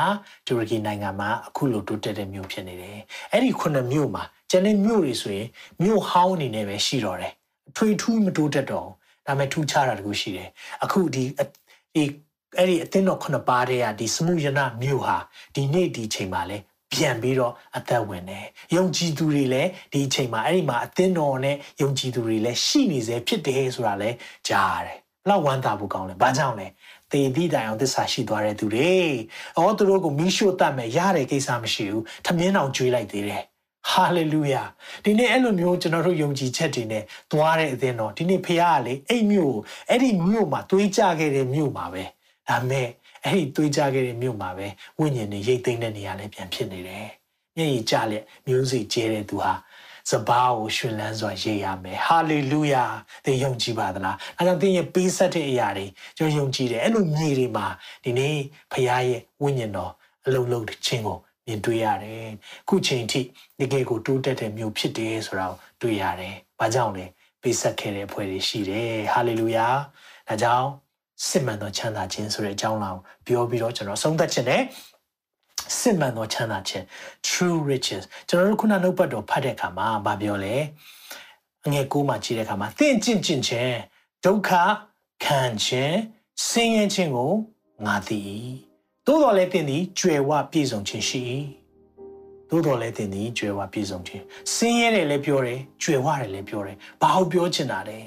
[0.46, 3.00] တူရကီနိုင်ငံမှာအခုလိုတိုးတက်တဲ့မျိုးဖြစ်နေတယ်။
[3.32, 5.48] အဲ့ဒီခုနှစ်မျိုးမှာကျန်တဲ့မျိုးတွေဆိုရင်
[5.84, 7.34] မျိုးဟောင်းအနေနဲ့ပဲရှိတော့တယ်။
[7.70, 10.50] အထွေထူးမတိုးတက်တော့ဘူး ဒါပေမဲ့ထူးခြားတာတခုရှိတယ်
[10.84, 11.24] အခုဒီ
[11.96, 12.04] ဒီ
[12.58, 15.18] အဲ့ဒီအသင်းတော်ခုနှစ်ပါးတည်းကဒီစမှုယနာမြို့ဟာ
[15.56, 16.58] ဒီနေ့ဒီချိန်မှာလဲ
[16.94, 18.46] ပြန်ပြီးတော့အသက်ဝင်တယ်။
[18.76, 24.16] ယုံကြည်သူတွေလည်းဒီအချိန်မှာအဲ့ဒီမှာအသင်းတော်နဲ့ယုံကြည်သူတွေလည်းရှိနေစေဖြစ်တယ်ဆိုတာလည်း
[24.48, 26.68] ကြားရတယ်။ဘလောက်ဝမ်းသာဖို့ကောင်းလဲ။ဘာကြောင့်လဲ။
[27.12, 28.94] သေသည့်တိုင်အောင်သစ္စာရှိသွားတဲ့သူတွေ။
[29.58, 33.44] အော်သူတို့ကိုမိရှို့တတ်မယ်ရတဲ့ကိစ္စမရှိဘူး။ထမင်းအောင်ကျွေးလိုက်သေးတယ်
[33.90, 34.64] ဟာလေလုယာ
[35.04, 39.56] ဒီနေ့အဲ့လိုမျိုးကျွန်တော်တို့ယုံကြည်ချက်တွေနဲ့သွားတဲ့အသင်းတော်ဒီနေ့ဖခင်ကလေအဲ့မြို့
[39.90, 42.04] အဲ့ဒီမြို့မှာတွေးကြခဲ့တဲ့မြို့မှာပဲ
[42.50, 42.88] ဒါမဲ့
[43.26, 44.68] အဲ့ဒီတွေးကြခဲ့တဲ့မြို့မှာပဲ
[45.00, 47.08] ဝိညာဉ်တွေရိတ်သိမ်းတဲ့နေရာလည်းပြန်ဖြစ်နေတယ်
[47.56, 49.54] မျက်ရည်ကျလက်မျိုးစိကျဲတဲ့သူဟာ
[50.10, 52.84] စဘာကိုရှင်လန်းစွာရေးရမယ်ဟာလေလုယာ
[53.26, 55.86] သင်ယုံကြည်ပါသလားအဲကြောင့်သင်ရဲ့ပေးဆက်တဲ့အရာတွေ
[56.18, 57.68] ကျွန်တော်ယုံကြည်တယ်အဲ့လိုမြေတွေမှာ
[58.04, 58.36] ဒီနေ့
[58.72, 59.92] ဖခင်ရဲ့ဝိညာဉ်တော်
[60.26, 61.18] အလုံးလုံးခြင်းကို
[61.48, 62.28] မြင်တွေ့ရတယ်
[62.68, 63.22] ခုချိန်ထိ
[63.60, 67.06] တကယ်ကိုတိုးတက်တဲ့မျိုးဖြစ်တယ်ဆိုတာကိုတွေ့ရတယ်ဘာကြောင့်လဲ
[67.42, 69.68] ပေးဆက်ခဲ့တဲ့အဖွဲ့တွေရှိတယ်ဟာလေလုယာ
[70.28, 70.68] ဒါကြောင့်
[71.28, 74.62] စစ်မှန်သောချမ်းသာခြင်းဆိုတဲ့အကြောင်းလောက်ပြောပြီးတော့ကျွန်တော်ဆုံးသက်ခြင်းနဲ့
[75.80, 76.86] စစ်မှန်သောချမ်းသာခြင်း
[77.28, 80.56] true riches ကျွန်တော်တို့ခုနနှုတ်ပတ်တော်ဖတ်တဲ့အခါမှာဗာပြောလဲ
[81.66, 83.78] အငယ်ကိုမှကြည့်တဲ့အခါမှာသင်ကျင့်ကျင့်ခြင်း
[84.26, 84.50] ဒုက္ခ
[85.24, 85.98] ခံခြင်း
[86.48, 87.34] ဆင်းရဲခြင်းကို
[87.86, 88.20] ငါသိ၏
[89.08, 91.22] သို့တော်လည်းတင်သည်ကြွယ်ဝပြည့်စုံခြင်းရှိ၏
[92.50, 94.24] သို့တော်လည်းတင်သည်ကြွယ်ဝပြည့်စုံခြင်း
[94.54, 98.00] ဆင်းရဲတယ်လည်းပြောတယ်ကြွယ်ဝတယ်လည်းပြောတယ်ဘာလို့ပြောချင်တာလဲ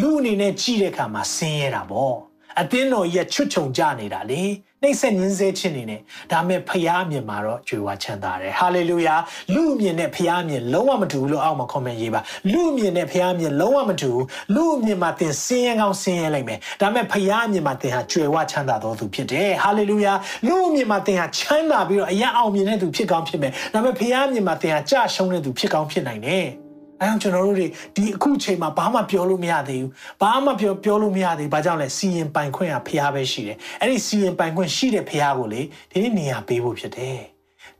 [0.00, 2.16] လူအနေနဲ့ကြည့်တဲ့အခါမှာဆင်းရဲတာပေါ့
[2.60, 4.42] အတင်းတော်ကြီးကချွတ်ချုံကြနေတာလေ
[4.86, 6.00] နှိမ့်ဆက်ညင်းဆဲခြင်းနေနဲ့
[6.32, 9.14] ဒါမဲ့ဖျားမြင်မှာတော့ကြွေဝချမ်းသာတယ်ဟာလေလုယာ
[9.54, 12.20] လူအမြင်နဲ့ဖျားမြင်လုံးဝမတူဘူးလို့အောက်မှာ comment ရေးပါ
[12.52, 14.24] လူအမြင်နဲ့ဖျားမြင်လုံးဝမတူဘူး
[14.54, 20.12] လူအမြင်မှာသင်ဆင်းရဲကောင်းဆင်းရဲလိုက်မယ်ဒါမဲ့ဖျားမြင်မှာသင်ဟာကြွေဝချမ်းသာတော်သူဖြစ်တယ်ဟာလေလုယာ
[20.46, 26.65] လူအမြင်မှာသင်ဟာချမ်းသာပြီးတော့အရာအောင်မြင်တဲ့သူဖြစ်ကောင်းဖြစ်မယ်ဒါမဲ့ဖျားမြင်မှာသင်ဟာကြရှုံးတဲ့သူဖြစ်ကောင်းဖြစ်နိုင်တယ်
[27.00, 27.66] အဲအောင်ကျွန်တော်တို့တွေ
[27.96, 29.90] ဒီအခုချိန်မှာဘာမှပြောလို့မရသေးဘူး
[30.20, 37.20] ဘာမှပြောပြောလို့မရသေးဘာကြောင့်လဲစီရင်ပိုင်ခွင့်ကဖရားပဲရှိတယ်အဲ့ဒီစီရင်ပိုင်ခွင့်ရှိတဲ့ဖရားကိုလေဒီနေ့နေရာပေးဖို့ဖြစ်တယ်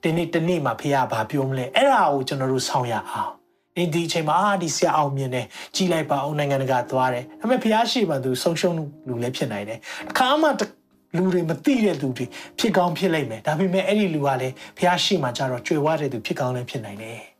[0.03, 3.33] ဒီနေ့တနေ့မှာဖရားဘာပြောမလဲအဲ့ဒါကိုကျွန်တော်တို့ဆောင်ရအောင်
[3.77, 8.75] ဒီဒီအချိန်မှာအာဒီဆရာအောင်မြင်တယ်ကြီးလိုက်ပါအောင်နိုင်ငံတကာသွားတယ်ဒါပေမဲ့ဖရားရှိမှသူဆုံးရှုံး
[9.09, 9.79] လူလည်းဖြစ်နိုင်တယ်
[10.11, 10.49] အခါမှ
[11.17, 12.27] လူတွေမသိတဲ့လူတွေ
[12.59, 17.36] ဖြစ်ကောင်းဖြစ်လိမ့်မယ်ဒါပေမဲ့အဲ့ဒီလူကလည်းဖရားရှိမှကြတော့ကြွယ်ဝတဲ့သူဖြစ်ကောင်းလည်းဖြစ်နိုင်တယ်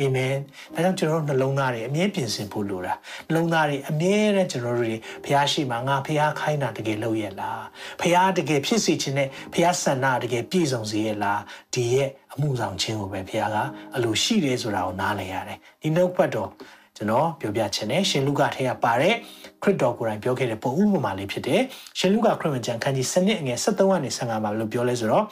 [0.00, 0.34] အာမင်
[0.74, 2.94] ဒါကြောင့်ကျွန်တော်တို့နှလုံးသားတွေအမြဲပြင်ဆင်ဖို့လိုတာ
[3.28, 7.62] နှလုံးသားတွေအမြဲတမ်းကျွန်တော်တို့တွေဘုရားရှိမှငါဘုရားခိုင်းတာတကယ်လုပ်ရလား
[8.00, 11.40] ဘုရားတကယ်ဖြစ်စေခြင်းနဲ့ဘုရားဆန္ဒတကယ်ပြည့်စုံစေရလား
[11.74, 13.56] ဒီရဲ့အမှုဆောင်ခြင်းကိုပဲဘုရားက
[13.96, 16.50] အလိုရှိတယ်ဆိုတာကိုနားလည်ရတယ်ဒီနှုတ်ပတ်တော်
[16.96, 19.14] ကျွန်တော်ပြောပြချင်တယ်ရှင်လုကာထဲကပါတဲ့
[19.62, 21.62] ခရစ်တော်ကိုယ်တိုင်ပြောခဲ့တဲ့ပုံဥပမာလေးဖြစ်တယ်
[21.98, 25.24] ရှင်လုကာခရစ်ဝင်ကျမ်းခန်းကြီး7နှစ်အငယ်73ကနေ15မှာလို့ပြောလဲဆိုတော့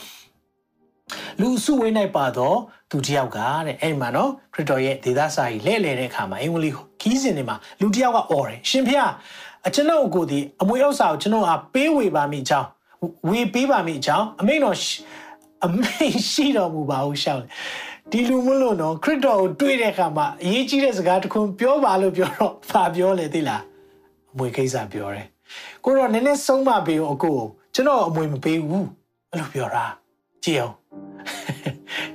[1.41, 2.59] လူစုဝေး၌ပါတော့
[2.91, 9.11] သူတယောက်ကတဲ့အဲ့မှာနော်ခရစ်တော်ရဲ့ဒေသစာကြီးလဲ့လဲတဲ့အခါမှာအင်္ဂလိပ်ခီးစဉ်တွေမှာလူတယောက်ကអော်တယ်ရှင်ဖျား
[9.67, 12.69] အကျွန်ုပ်ကိုဒီအမွေဥစ္စာကိုကျွန်တော်အားပေးဝေပါမိကြောင်း
[13.29, 14.77] ဝေပေးပါမိကြောင်းအမိန်တော်
[15.65, 17.43] အမိန်ရှိတော်မူပါဟုရှောက်
[18.11, 23.63] ဒီလူမလို့နော်ခရစ်တော်ကိုတွေ့တဲ့အခါမှာအရေးကြီးတဲ့စကားတစ်ခုပြောပါလို့ပြောတော့ဘာပြောလဲသိလား
[24.33, 25.27] အမွေကိစ္စပြောတယ်
[25.85, 27.39] ကိုတော့နည်းနည်းဆုံးမပေးအောင်အကို
[27.75, 28.87] ကျွန်တော်အမွေမပေးဘူး
[29.31, 29.85] အဲ့လိုပြောတာ
[30.45, 30.75] ကြည့်အောင်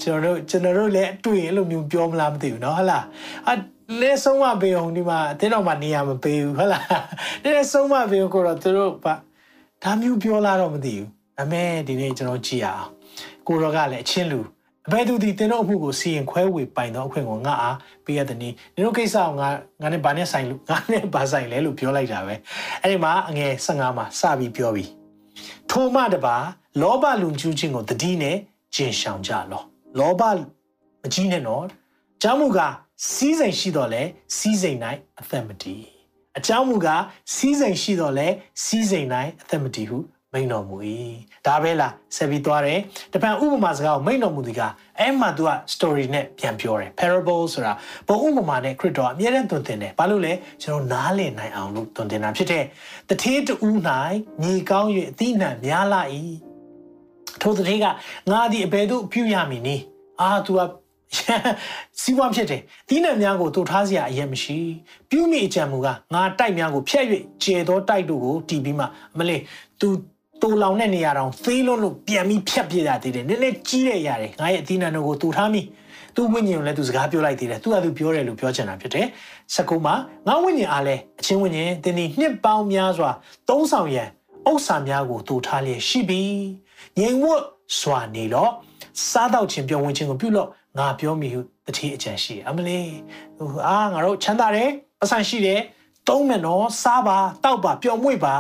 [0.03, 3.05] ကျွန်တော်တို့ကျွန်တော်တို့လည်းတွေ့ရင်အဲ့လိုမျိုးပြောမလားမသိဘူးเนาะဟုတ်လား
[3.51, 3.53] အ
[4.01, 6.85] လဲဆုံးမပေးအောင်ဒီမှာအတင်းတော်မှာနေရာမပေးဘူးဟုတ်လား
[7.45, 9.07] လဲဆုံးမပေးအောင်ကိုတော့သူတို့ဗ
[9.83, 11.09] ဒါမျိုးပြောလာတော့မသိဘူး
[11.39, 12.91] ဒါမဲ့ဒီနေ့ကျွန်တော်ကြည့်ရအောင်
[13.47, 14.41] ကိုရောကလည်းအချင်းလူ
[14.87, 19.49] အဘယ်သူဒီတင်းတို့အမှုကိုစီရင်ခွဲဝေပိုင်တော့အခွင့်ကိုငါအားပေးရတဲ့နေ့ဒီတို့ကိစ္စကိုငါ
[19.83, 22.35] ငါနဲ့ဘာနဲ့ဆိုင်လို့ငါနဲ့ဘာဆိုင်လဲလို့ပြောလိုက်တာပဲ
[22.83, 24.91] အဲ့ဒီမှာအငယ်15မှာစပြီးပြောပြီး
[25.70, 26.37] ထိုမှတပါ
[26.81, 28.37] လောဘလူကျူးခြင်းကိုတတိနဲ့
[28.76, 29.61] ကျင်ရှောင်ကြလော
[29.99, 30.21] လောဘ
[31.01, 31.63] မကြီးနဲ့နော်
[32.17, 32.74] အကြောင်းမူကား
[33.11, 34.01] စီးစိမ်ရှိတော့လဲ
[34.38, 34.78] စီးစိမ်၌
[35.19, 35.84] အသက်မတည်
[36.38, 37.01] အကြောင်းမူကား
[37.36, 38.28] စီးစိမ်ရှိတော့လဲ
[38.63, 39.07] စီးစိမ်၌
[39.41, 39.97] အသက်မတည်ဟု
[40.34, 40.78] မိန်တော်မူ၏
[41.47, 42.80] ဒါပဲလားဆက်ပြီးသွားတယ်
[43.13, 44.61] တပံဥပမာစကားကိုမိန်တော်မူသည်က
[44.99, 47.74] အဲ့မှာသူက story နဲ့ပြန်ပြောတယ် parable ဆိုတာ
[48.07, 52.63] ပုံဥပမာနဲ့ခရစ်တော်အမြဲတမ်းသွန်သင်တယ်ဘာလို့လဲကျွန်တော်နားလည်နိုင်အောင်လို့သွန်သင်တာဖြစ်တဲ့
[53.09, 53.53] တထေးတူ၌
[54.43, 56.01] ညီကောင်း၍အသီးနှံများလာ၏
[57.43, 57.87] ထိုတည်းက
[58.31, 59.83] ငါသည်အဘယ်သို့ပြုရမည်နည်း
[60.20, 64.59] အာ तू ကအ စီးပွားဖြစ်တယ်တီးနှံများကိုတူထားစရာအရင်မရှိ
[65.11, 67.05] ပြုမိအကြံမူကငါတိုက်များကိုဖျက်၍
[67.43, 68.85] ကျေသောတိုက်တို့ကိုတီးပြီးမှ
[69.18, 69.41] မလေး
[69.81, 69.89] तू
[70.43, 75.62] တူလောင်တဲ့နေရာတောင်သေးလွန်းလို့ပြန်ပြီးဖြတ်ပြရသေးတယ်နည်းနည်းကြီးတဲ့ຢာတွေငါရဲ့အသီးနှံတို့ကိုတူထားမိ
[76.16, 79.07] သူ့ဝိညာဉ်ကိုလည်းသူစကားပြောလိုက်သေးတယ်သူကသူပြောတယ်လို့ပြောချင်တာဖြစ်တယ်
[79.55, 79.95] စကုမှာ
[80.26, 83.11] ငါဝိညာဉ်အားလဲအချင်းဝိညာဉ်တင်းဒီနှစ်ပေါင်းများစွာ
[83.49, 84.09] သုံးဆောင်ရန်
[84.51, 86.22] ဥစ္စာများကိုတူထားလျက်ရှိပြီ
[87.00, 87.41] ငြိမ်ဝတ်
[87.80, 88.52] စွာနေတော့
[89.10, 92.91] စားတော့ခြင်းပြောဝင်ခြင်းကိုပြုလို့ငါပြောမိဟုတတိအကြံရှိအမလေး
[93.38, 94.70] ဟိုအာငါတို့ချမ်းသာတယ်
[95.04, 95.62] အဆန်ရှိတယ်
[96.08, 98.36] သုံးမယ်နော်စားပါတောက်ပါပျော်မွေ့ပါ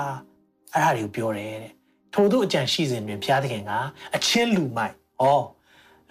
[0.73, 1.71] အဲ့ဒါတွေကိုပြောတယ်တဲ့
[2.13, 3.71] ထို့သောအကြံရှိစဉ်တွင်ဘုရားသခင်က
[4.15, 5.25] အချင်းလူမိုက်ဩ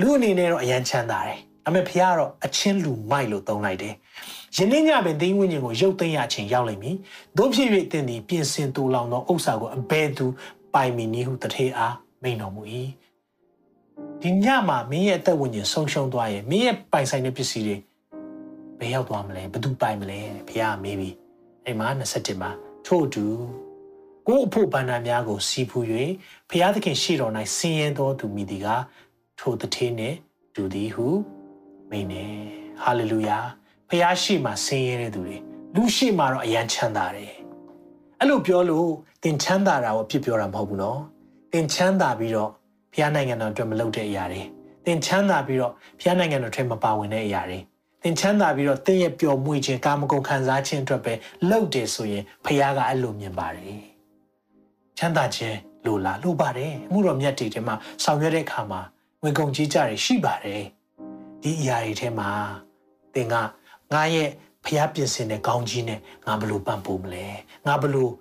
[0.01, 3.95] လူအနေနဲ့တော့အယံချမ်းသာတယ်အမေဖះကတော့အချင်းလူမိုက်လို့သုံးလိုက်တယ်။
[4.57, 6.97] ယနေ့ညပင်တင်းဝိညာဉ်ကိုရုပ်သိမ်းရခြင်းရောက်လိမ့်မည်။
[7.39, 10.27] တို့ဖြစ်၍တင်သည်ပြင်ဆင်တူလောင်သောဥစ္စာကိုအဘယ်သူ
[10.75, 12.63] ပိုင်မီနည်းဟုတထေအား မိန်တော်မူ၏။
[14.23, 17.77] ဒီညမှာမင်းရဲ့အသက်ဝိညာဉ်ဆုံးရှုံးသွားရင်မင်းရဲ့ပိုင်ဆိုင်တဲ့ပစ္စည်းတွေ
[18.79, 21.11] ဘယ်ရောက်သွားမလဲဘယ်သူပိုင်မလဲဖះမေးပြီ။
[21.67, 22.51] အဲ့မှာ27မှာ
[22.87, 23.27] ထို့တူ
[24.29, 25.85] ကို့အဖို့ဗန္ဒာများကိုစီးဖူး၍
[26.51, 28.69] ဖះသခင်ရှိတော်၌ဆင်းရဲသောသူမိသည်က
[29.39, 30.17] ထိုတထေနှင့်
[30.55, 31.07] တူသည်ဟု
[31.91, 32.35] မိန်တယ်
[32.83, 33.39] ဟာလေလုယာ
[33.89, 35.37] ဖះရှိမှဆင်းရဲတဲ့သူတွေ
[35.75, 37.33] လူရှိမှတော့အယံချမ်းသာတယ်
[38.19, 38.91] အဲ့လိုပြောလို့
[39.23, 41.01] သင်ချမ်းသာတာကိုဖြစ်ပြောတာမဟုတ်ဘူးနော်
[41.53, 42.51] သင်ချမ်းသာပြီးတော့
[42.93, 44.43] ဖះနိုင်ငံတော်အတွက်မလုပ်တဲ့အရာတွေ
[44.87, 47.59] သင်ချမ်းသာပြီးတော့ဖះနိုင်ငံတော်ထဲမပါဝင်တဲ့အရာတွေ
[48.03, 51.15] သင်ချမ်းသာပြီးတော့သင်ရဲ့ပျော်မွေ့ခြင်းကာမဂုဏ်ခံစားခြင်းအတွက်ပဲ
[51.51, 53.81] လုပ်တယ်ဆိုရင်ဖះကအဲ့လိုမြင်ပါတယ်
[54.99, 57.75] ချမ်းသာခြင်းလိုလားလိုပါတယ်အမှုတော်မြတ်တွေထဲမှာ
[58.05, 58.81] ဆောင်ရွက်တဲ့အခါမှာ
[59.23, 60.63] ဝင်ကုန်ကြီးကြတွေရှိပါတယ်
[61.43, 62.29] ဒီအရာတွေထဲမှာ
[63.15, 63.35] သင်က
[63.93, 64.29] ငါရဲ့
[64.65, 67.27] ဖျားပြင်ဆင်တဲ့ကောင်းကြီးနဲ့ငါဘလို့ပံ့ပိုးမလဲ
[67.67, 68.13] ငါဘလို့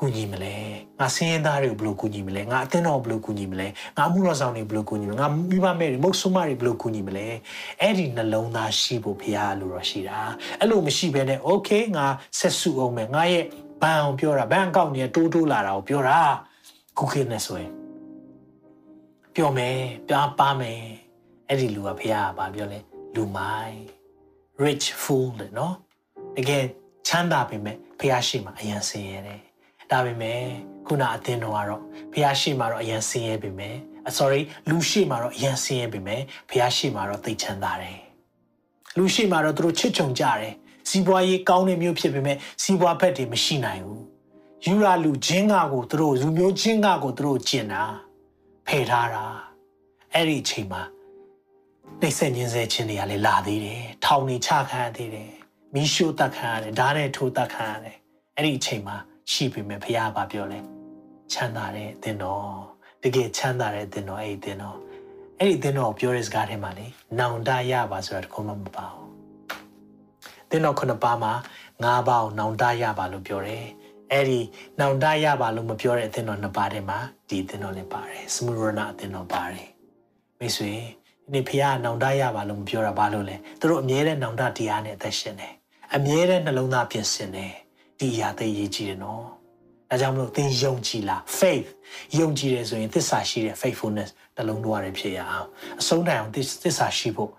[0.00, 0.54] ကူညီမလဲ
[1.00, 3.66] ငါစင်းရဲသားတွေကိုဘလို့ကူညီမလဲငါအသင်းတော်ဘလို့ကူညီမလဲ
[3.96, 7.26] ငါမှုတော်ဆောင်တွေဘလို့ကူညီမလဲငါမိဘမဲ့တွေမုတ်ဆုမတွေဘလို့ကူညီမလဲ
[7.80, 10.18] အဲ့ဒီနှလုံးသားရှိဖို့ဖျားလို့တော့ရှိတာ
[10.60, 12.06] အဲ့လိုမရှိဘဲနဲ့โอเคငါ
[12.38, 13.44] ဆက်စုအောင်မယ်ငါရဲ့
[13.82, 16.18] ဘန်အောင်ပြောတာဘန်အကောင့်ကြီးတိုးတိုးလာတာကိုပြောတာ
[16.98, 17.72] ခုခေတ်နဲ့ဆိုရင်
[19.34, 19.78] ပြောမယ်
[20.08, 20.82] ပြားပါမယ်
[21.48, 22.78] အဲ့ဒီလူကဖះကဘာပြောလဲ
[23.14, 23.78] လူမိုင်း
[24.64, 25.74] rich fool တဲ့နော်
[26.36, 26.64] တကယ်
[27.06, 29.42] ချမ်းသာပေမဲ့ဖះရှိမှအယံဆင်းရဲတယ်
[29.91, 30.41] ဒါပေမဲ့
[30.87, 31.81] ခုနအသင်းတော်ကတော့
[32.11, 33.75] ဖះရှိမှတော့အယံဆင်းရဲပေမဲ့
[34.17, 37.99] sorry လူရှိမှတော့အယံဆင်းရဲပေမဲ့ဖះရှိမှတော့သိချမ်းသာတယ်
[38.97, 40.53] လူရှိမှတော့သူတို့ချစ်ချုံကြတယ်
[40.89, 44.03] စီးပွားရေးကောင်းတဲ့မျိုးဖြစ်ပေမဲ့စီးပွားဘက်တွေမရှိနိုင်ဘူး
[44.65, 47.83] ယူရာလူချင်းကကိုသူတို့လူမျိုးချင်းကကိုသူတို့ကျင်တာ
[48.67, 49.25] ဖယ်ထားတာ
[50.13, 50.81] အဲ့ဒီအချိန်မှာ
[52.01, 55.31] နှိမ့်ဆက်ညင်းဆဲခြင်းတွေကလည်းလာသေးတယ်ထောင်နေချခံရသေးတယ်
[55.73, 57.97] မီးရှို့တက်ခံရတယ်ဓာတ်နဲ့ထိုးတက်ခံရတယ်
[58.35, 58.97] အဲ့ဒီအချိန်မှာ
[59.31, 60.59] ရှိပြီမဲ့ဖះဘာပြောလဲ
[61.31, 62.45] ချမ်းသာတဲ့အသင်တော်
[63.03, 64.77] တကယ်ချမ်းသာတဲ့အသင်တော်အဲ့ဒီအသင်တော်
[65.39, 66.85] အဲ့ဒီအသင်တော်ပြောတဲ့စကားထဲမှာလေ
[67.19, 69.09] နောင်တရပါဆိုတာတခုမှမပါဘူး
[70.49, 71.33] သင်တော်ခုနှစ်ပါးမှာ
[71.83, 73.65] ငါးပါးကိုနောင်တရပါလို့ပြောတယ်
[74.11, 74.39] အဲ့ဒီ
[74.79, 76.99] နောင်တရပါလို့မပြောတဲ့အသင်တော်နှစ်ပါးထဲမှာ
[77.29, 79.67] ဒီအသင်တော်လည်းပါတယ်စမုရဏအသင်တော်ပါတယ်
[80.39, 80.71] မိတ်ဆွေ
[81.33, 85.53] ဒီဖះနောင်တရပါလို့မပြောတာဘာလို့လဲသူတို့အမြဲတမ်းနောင်တတရားနဲ့အသက်ရှင်တယ်
[85.95, 87.53] အမြဲတမ်းနှလုံးသားပြင်ဆင်တယ်
[87.99, 89.23] ဒီအရာသိရေးကြည့်တယ်နော်
[89.89, 91.69] ဒါကြောင့်မလို့သင်ယုံကြည်လား faith
[92.19, 95.47] ယုံကြည်တယ်ဆိုရင်သစ္စာရှိတဲ့ faithfulness နှလုံးသွင်းရဖြစ်ရအောင်
[95.79, 96.37] အဆုံးတိုင်အောင်သ
[96.69, 97.31] စ္စာရှိဖို့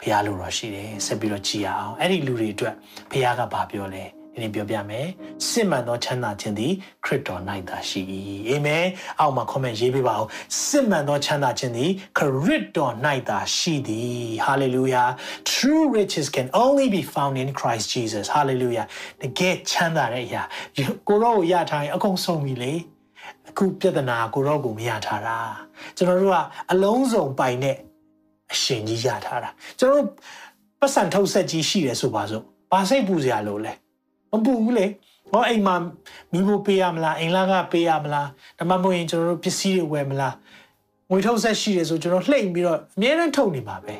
[0.00, 2.74] ဘုရားလိုတော်ရှိတယ်ဆက်ပြီးတော့ကြည်ရအောင်အဲ့ဒီလူတွေအတွက်
[3.10, 4.04] ဘုရားကဘာပြောလဲ
[4.34, 5.06] ဒီနေ့ပြောပြမယ်
[5.48, 6.72] စစ်မှန်သောချမ်းသာခြင်းသည်
[7.04, 8.00] ခရစ်တော်၌သာရှိ၏
[8.48, 8.86] အာမင်
[9.20, 10.26] အောက်မှာ comment ရေးပေးပါဦး
[10.66, 12.94] စစ်မှန်သောချမ်းသာခြင်းသည်ခရစ်တော်၌
[13.28, 15.08] သာရှိသည် hallelujah
[15.52, 18.86] true riches can only be found in Christ Jesus hallelujah
[19.20, 20.42] တကယ်ချမ်းသာတဲ့အရာ
[21.08, 22.72] ကိုရောကိုရထားရင်အကုန်ဆုံးပြီလေ
[23.50, 25.38] အခုပြဿနာကိုရောကိုမရထားတာ
[25.96, 26.38] ကျွန်တော်တို့က
[26.72, 27.76] အလုံးစုံပိုင်တဲ့
[28.52, 30.08] အရှင်ကြီးရထားတာကျွန်တော်တို့
[30.80, 33.72] ပတ်စံထုတ်ဆက်ကြီးရှိတယ်ဆိုပါစို့ဘာစိတ်ပူစရာလို့လဲ
[34.34, 34.86] မပူဘူးလေ
[35.30, 35.76] ဟောအိမ်မှာ
[36.32, 38.28] မိဖို့ပေးရမလားအိမ်လာကပေးရမလား
[38.58, 40.34] ဒါမှမဟုတ်ရင်ကျွန်တော်တို့ပစ္စည်းတွေဝယ်မလား
[41.10, 43.94] ငွေထုတ်ဆက်ရှိတယ်ဆိုကျွန်တော်လှိမ့်ပြီးတော့အများနဲ့ထုတ်နေပါပဲ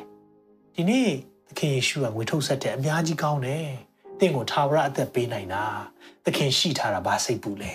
[0.75, 1.09] ဒီနေ့
[1.47, 3.67] သခင်ယေရှုကငွေထုတ်ဆက်တဲ့အများကြီးကောင်းတယ်
[4.19, 5.63] တင့်ကိုထာဝရအသက်ပေးနိုင်တာ
[6.25, 7.73] သခင်ရှိထားတာဘာစိတ်ပူလဲ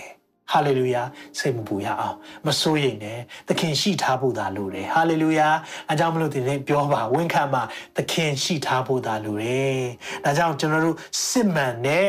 [0.51, 1.03] ဟာလေလုယာ
[1.39, 5.49] စိတ်မပူရအောင်မစိုးရိမ်နဲ့သခင်ရှိထားဖို့သာလိုတယ်ဟာလေလုယာ
[5.91, 7.63] အကြောင်းမလို့ဒီနေ့ပြောပါဝန်ခံပါ
[7.97, 9.81] သခင်ရှိထားဖို့သာလိုတယ်
[10.23, 10.97] ဒါကြောင့်ကျွန်တော်တို့
[11.27, 12.07] စစ်မှန်တဲ့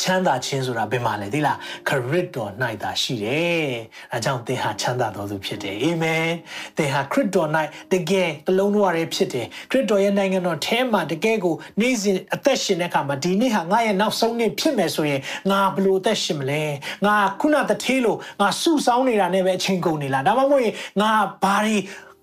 [0.00, 1.58] ချမ်းသာခြင်းဆိုတာဘယ်မှာလဲသိလား
[1.88, 2.50] ခရစ်တော်၌
[2.82, 3.66] သာရှိတယ်။
[4.12, 6.28] အဲကြောင့်သင်ဟာချမ်းသာတော်သူဖြစ်တယ်။အာမင်။
[6.76, 7.48] သင်ဟာခရစ်တော်၌
[7.92, 15.20] တကယ်တလုံးတော်ရဲဖြစ်တယ်။ခရစ်တော်ရဲ့နိုင်ငံတော်ထဲမှာတကယ်ကိုနေ့စဉ်အသက်ရှင်တဲ့အခါမှာဒီနေ့ဟာငါရဲ့နောက်ဆုံးနေ့ဖြစ်မယ်ဆိုရင်
[15.50, 16.62] ငါဘယ်လိုအသက်ရှင်မလဲ။
[17.06, 21.10] ငါခုနတထေးလို့ငါစုဆောင်းနေတာနဲ့ပဲအချိန်ကုန်နေလား။ဒါမှမဟုတ်ရင်ငါ
[21.42, 21.76] ဘာတွေ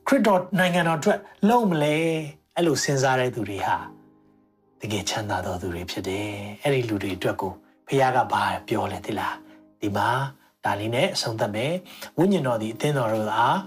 [0.07, 1.97] ခရစ်တော်နိုင်ငံတော်အတွက်လုံးမလဲ။
[2.55, 3.94] အဲ့လိုစဉ်းစားတဲ့သူတွေဟာ
[4.81, 6.27] တကယ်ချမ်းသာတော်သူတွေဖြစ်တယ်
[6.63, 7.53] အဲ့ဒီလူတွေအတွက်ကို
[7.87, 9.35] ဖခင်ကဘာပြောလဲသိလား
[9.81, 10.09] ဒီမှာ
[10.65, 11.73] ဒါလေးနဲ့အဆုံးသတ်မယ်
[12.17, 13.57] ဝိညာဉ်တော်သည်အသင်းတော်တို့အား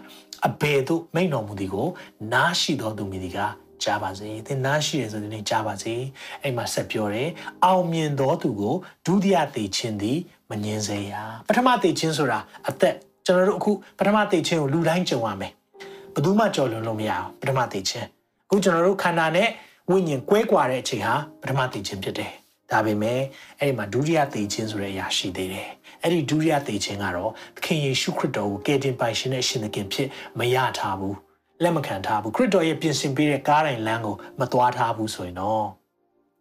[0.46, 1.88] အဘယ်သို့မိန့်တော်မူသည်ကို
[2.32, 3.38] နားရှိတော်သူမိသည်က
[3.82, 5.94] ကြားပါစေသင်နားရှိရဆိုတဲ့နေ့ကြားပါစေ
[6.42, 7.28] အဲ့မှာဆက်ပြောတယ်
[7.64, 8.74] အောင်မြင်တော်သူကို
[9.06, 10.18] ဒုတိယသိခြင်းသည်
[10.50, 11.14] မငင်းစေရ
[11.48, 12.38] ပထမသိခြင်းဆိုတာ
[12.68, 12.94] အသက်
[13.26, 15.52] ကျွန်တော်တို့အခုပထမသိခြင်းကိုလူတိုင်းကြုံရမယ်
[16.14, 18.06] ဘယ်သူမှကြော်လွန်လို့မရအောင်ပထမသိခြင်း
[18.46, 19.48] အခုကျွန်တော်တို့ခန္ဓာနဲ့
[19.90, 22.32] ဝိညာဉ်ကွဲကွာတဲ့အချိန်ဟာပထမသိခြင်းဖြစ်တယ်
[22.70, 23.20] ဒါပေမဲ့
[23.60, 25.68] အဲ့ဒီမှာဒုတိယသိခြင်းဆိုတဲ့အရာရှိသေးတယ်
[26.02, 30.08] အဲ့ဒီဒုတိယသိခြင်းကတော့သခင်ယေရှုခရစ်တော်ကိုကယ်တင်ပိုင်ရှင်နဲ့ရှင်သခင်ဖြစ်
[30.38, 31.16] မရထားဘူး
[31.62, 35.64] လက်မခံထားဘူးခရစ်တော်ရဲ့ပြင်ဆင်ပေးတဲ့ကားတိုင်းလမ်းကိုမသွားထားဘူးဆိုရင်တော့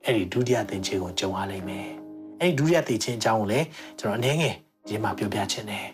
[0.05, 1.87] အဲ့ဒီဒုတိယသင်ခြင်းကိုကြုံရလိမ့်မယ်
[2.39, 3.65] အဲ့ဒီဒုတိယသင်ခြင်းအကြောင်းကိုလည်း
[3.99, 4.55] ကျွန်တော်အနေငယ်
[4.87, 5.85] ဒီမှာပြောပြချင်တယ်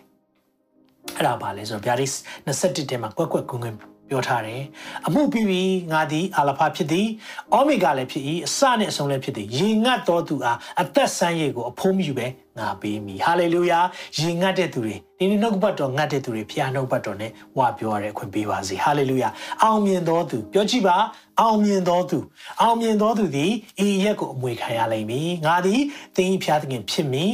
[1.16, 2.06] အဲ့ဒါပါလဲဆိုတော့ဗျာဒိ
[2.46, 4.62] 21တဲမှာကွက်ကွက်ကွင်းကွင်း ပြောထားတယ်
[5.06, 7.08] အမှုပြီးပြီးငါသည်အာလဖာဖြစ်သည်
[7.52, 12.26] အောမီဂါလည်းဖြစ်၏အစနဲ့အဆုံးလည်းဖြစ်သည်ရေငတ်တော်သူအားအသက်ဆန်းရည်ကိုအဖုံးမြူပဲ
[12.58, 13.80] ငါပေးမည်ဟာလေလုယာ
[14.18, 19.28] ရေငတ်တဲ့သူတွေဒီနေ့နှုတ်ပတ်တော်ငတ်တဲ့သူတွေဖျားနှုတ်ပတ်တော်နဲ့ဝါပြောရတဲ့အခွင့်ပေးပါစေဟာလေလုယာ
[19.62, 20.96] အောင်မြင်တော်သူပြောကြည့်ပါ
[21.40, 22.18] အောင်မြင်တော်သူ
[22.62, 23.52] အောင်မြင်တော်သူသည်
[23.84, 25.80] ဤရက်ကိုအမွေခံရလိမ့်မည်ငါသည်
[26.16, 27.32] သင်၏ဖျားသခင်ဖြစ်မည်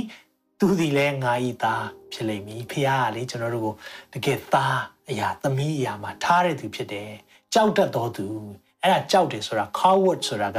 [0.61, 3.75] သူသည်လည်းငါ၏သားဖြစ်လိမ့်မည်ဖခင်ကလေကျွန်တော်တို့ကို
[4.13, 7.11] တကယ်သား အရာသမီးအရာမှာထားတဲ့သူဖြစ်တယ်
[7.55, 8.27] ကြောက်တတ်တော်သူ
[8.85, 10.59] အဲ့ဒါကြောက်တယ်ဆိုတာ coward ဆိုတာက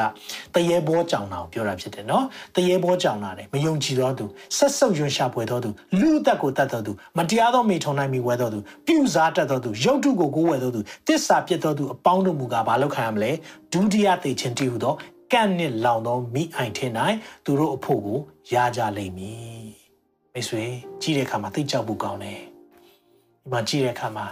[0.55, 2.25] တရေဘောကြောင်တာကိုပြောတာဖြစ်တယ်နော်
[2.55, 4.25] တရေဘောကြောင်တာတယ်မယုံကြည်တော်သူ
[4.57, 13.31] ဆက်ဆုပ်ယွန်ရှာဖွေတော်သူလူအသက်ကိုတတ်တော်သူမတရားသောမိထုံနိုင်မိဝဲတော်သူပြုစားတတ်တော်သူရုပ်ထုကိုကိုးဝဲတော်သူတစ္ဆာပြတ်တော်သူအပေါင်းတို့မူကားဘာလို့ခံရမလဲ
[13.73, 14.93] ဒုတိယသိချင်းတည်ဟူသော
[15.31, 16.91] ကန့်နစ်လောင်သောမိအိုင်ထင်၌
[17.45, 18.19] သူတို့အဖို့ကို
[18.53, 19.65] ရကြလိမ့်မည်
[20.33, 20.63] မိတ်ဆွေ
[21.01, 22.39] ကြည့်တဲ့အခါမှာသိကြောက်ဖို့ကောင်းတယ်
[23.41, 24.25] ဒီမှာကြည့်တဲ့အခါမှာ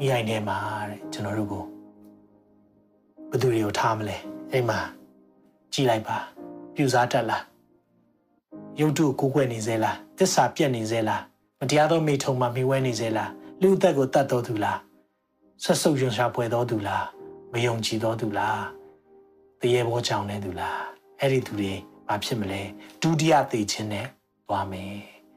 [0.00, 0.58] မိအိုင်ထဲမှာ
[0.90, 1.64] တဲ့ကျွန်တော်တို့ကို
[3.30, 4.16] ဘယ်သူတွေကိုထားမလဲ
[4.52, 4.78] အဲ့မှာ
[5.72, 6.16] ကြည်လိုက်ပါ
[6.74, 7.44] ပြူစားတတ်လား
[8.80, 11.22] ရုပ်တုကိုကိုးကွယ်နေစေလားတစ္ဆာပြက်နေစေလား
[11.60, 13.30] မတရားသောမိထုံမှာမိဝဲနေစေလား
[13.60, 14.78] လူအသက်ကိုတတ်တော်သူလား
[15.62, 17.06] ဆက်ဆုပ်ရွံရှာဖွယ်တော်သူလား
[17.52, 18.62] မယုံကြည်တော်သူလား
[19.60, 20.80] တရေဘောကြောင်နေသူလား
[21.20, 21.72] အဲ့ဒီသူတွေ
[22.08, 22.60] ဘာဖြစ်မလဲ
[23.02, 24.06] ဒုတိယသိခြင်းနဲ့
[24.46, 24.94] သွားမယ်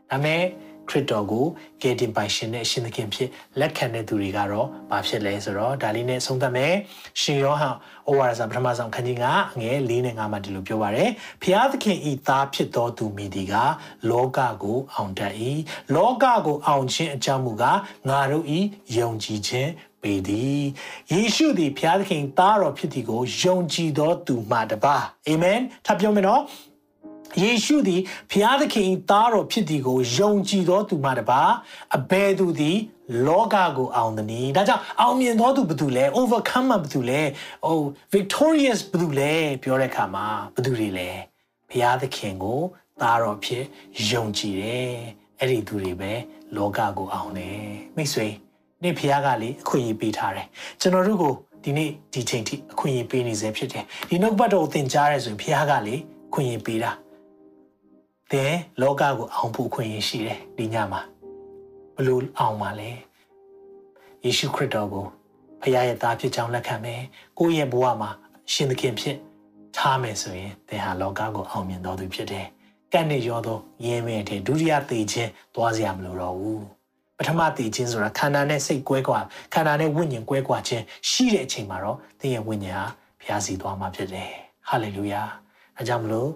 [0.10, 0.42] ဒါမဲ့
[0.90, 1.46] ခရစ်တော်ကို
[1.82, 3.30] ကယ်တင်ပိုင်ရှင်နဲ့အရှင်သခင်ဖြစ်
[3.60, 6.74] လက်ခံတဲ့သူတွေကတော့ဘာဖြစ်လဲဆိုတော့ဒါလေးနဲ့ဆုံးသတ်မယ်
[7.22, 7.76] ရှင်ယောဟန်
[8.10, 11.10] ဩဝါဒစာပထမဆုံးခန်းကြီး9ငယ်၄နဲ့9မှာဒီလိုပြောပါရယ်
[11.44, 13.54] ဖျားသခင်ဤသားဖြစ်တော်သူမိဒီက
[14.10, 15.34] လောကကိုအောင်တတ်၏
[15.96, 17.80] လောကကိုအောင်ခြင်းအကြောင်းမူကား
[18.10, 18.60] ငါတို့ဤ
[18.98, 19.72] ယုံကြည်ခြင်း
[20.04, 20.62] ပေသည်
[21.12, 24.96] ယေရှုသည်ဖျားသခင်သားတော်ဖြစ်သည်ကိုယုံကြည်သောသူမှတပါ
[25.28, 26.42] အာမင်ထပ်ပြောမယ်နော်
[27.42, 31.42] ယေရှုသည်ဖျားသခင်သားတော်ဖြစ်သည်ကိုယုံကြည်သောသူမှတပါ
[31.98, 32.78] အဘယ်သူသည်
[33.28, 37.22] လောကကိုအောင်သည်။ဒါကြောင့်အောင်မြင်သောသူဘယ်သူလဲ overcome ဘယ်သူလဲ
[37.66, 37.80] ဟို
[38.14, 41.10] victorious ဘယ်သူလဲပြောတဲ့အခါမှာဘယ်သူတွေလဲ
[41.70, 42.62] ဖျားသခင်ကို
[43.02, 43.64] သားတော်ဖြစ်
[44.10, 44.92] ယုံကြည်တယ်။
[45.40, 46.12] အဲ့ဒီသူတွေပဲ
[46.56, 47.64] လောကကိုအောင်တယ်။
[47.96, 48.28] မိတ်ဆွေ
[48.84, 50.48] နေ့ဖျားကလေအခွင့်အရေးပေးထားတယ်။
[50.82, 55.96] ကျွန်တော်တို့ကိုဒီနေ့ဒီချိန်ထိအခွင့်အရေးပေးနေစေဖြစ်တယ်။ဒီနှုတ်ပတ်တော်ကိုသင်ကြားရဲဆိုရင်ဖျားကလေ
[56.34, 56.92] ခွင့်ရပေးတာ။
[58.34, 61.02] သင်လောကကိုအောင်ဖို့ခွင့်ရရှိတယ်ဒီညမှာ
[61.96, 62.90] ဘလို့အောင်ပါလဲ
[64.24, 65.06] ယေရှုခရစ်တော်ကို
[65.62, 67.02] ဖခင်ရဲ့သားဖြစ်ကြောင်းလက်ခံမယ်
[67.40, 68.10] ကိုယ့်ရဲ့ဘဝမှာ
[68.52, 69.18] ရှင်သခင်ဖြစ်
[69.78, 72.46] ထားမယ်ဆိုရင်သင်ဟာလောကကိုအောင်မြင်တော်သူဖြစ်တယ်
[72.94, 76.64] ကန့်နေရောသောရင်းမဲ့တဲ့ဒုတိယသေခြင်းသွားစရာမလိုတော့ဘူး
[77.18, 79.20] ပထမသေခြင်းဆိုတာခန္ဓာနဲ့စိတ်ကွဲကွာ
[79.54, 82.86] ခန္ဓာနဲ့ဝိညာဉ်ကွဲကွာခြင်းရှိတဲ့အချိန်မှာတော့သင်ရဲ့ဝိညာဉ်ဟာ
[83.20, 84.32] ဘုရားစီသွားမှာဖြစ်တယ်
[84.68, 85.22] ဟာလေလုယာ
[85.78, 86.30] အဲကြောင့်မလို့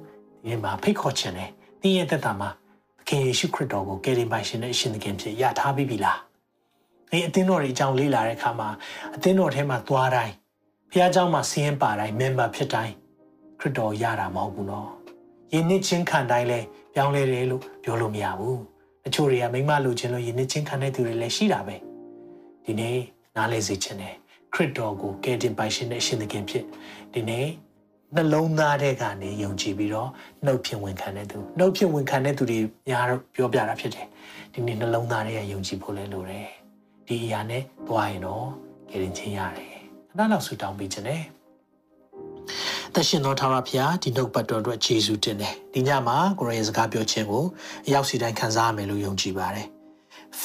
[0.45, 1.56] ဒီမှာဖိတ်ခေါ်ခြင်းနဲ့သ
[1.87, 2.49] င်ရဲ့သက်တာမှာ
[2.99, 6.19] သခင်ယေရှုခရစ်တော်ကိုကယ်တင်ပိုင်ရှင်နဲ့အရှင်သခင်ဖြစ်ရထားပြီးပြီလား
[7.11, 8.69] ဒီအသင်းတော်တွေအကြောင်းလေ့လာတဲ့အခါမှာ
[9.15, 10.33] အသင်းတော်ထဲမှာသွားတိုင်း
[10.91, 12.93] ဘုရားကျောင်းမှာဆင်းရဲပါတိုင်း member ဖြစ်တိုင်း
[13.59, 14.89] ခရစ်တော်ရတာမဟုတ်ဘူးနော်
[15.53, 16.59] ယဉ်နှစ်ချင်းခံတိုင်းလဲ
[16.93, 18.61] ပြောင်းလဲတယ်လို့ပြောလို့မရဘူး
[19.03, 21.75] တချို့တွေကမိမလိုချင်လို့ယဉ်နှစ်ချင်းခံတဲ့သူတွေလည်းရှိတာပဲ
[22.65, 22.97] ဒီနေ့
[23.35, 24.15] နားလဲစေချင်တယ်
[24.53, 26.65] ခရစ်တော်ကိုကယ်တင်ပိုင်ရှင်နဲ့အရှင်သခင်ဖြစ်
[27.13, 27.47] ဒီနေ့
[28.15, 30.09] နှလုံးသားထဲကနေယုံကြည်ပြီးတော့
[30.45, 33.05] နှုတ်ဖြင့်ဝန်ခံတဲ့သူနှုတ်ဖြင့်ဝန်ခံတဲ့သူတွေများ
[33.35, 34.07] ပြောပြတာဖြစ်တယ်
[34.53, 36.47] ဒီနေ့နှလုံးသားထဲကယုံကြည်ဖို့လဲလိုတယ်
[37.07, 38.45] ဒီအရာနဲ့သွားရင်တော့
[38.89, 39.73] ကယ်တင်ခြင်းရတယ်
[40.09, 41.23] ခဏလောက်ဆူတောင်းပေးခြင်းနဲ့
[42.93, 47.43] တရှင်တော်ထာဝရဘုရားဒီနှုတ်ပတ်တော်အတွက်ယေရှုတင်တယ်ဒီညမှာကိုရရဲ့စကားပြောခြင်းကို
[47.87, 49.67] အရောက်စီတိုင်းခံစားရမယ်လို့ယုံကြည်ပါတယ်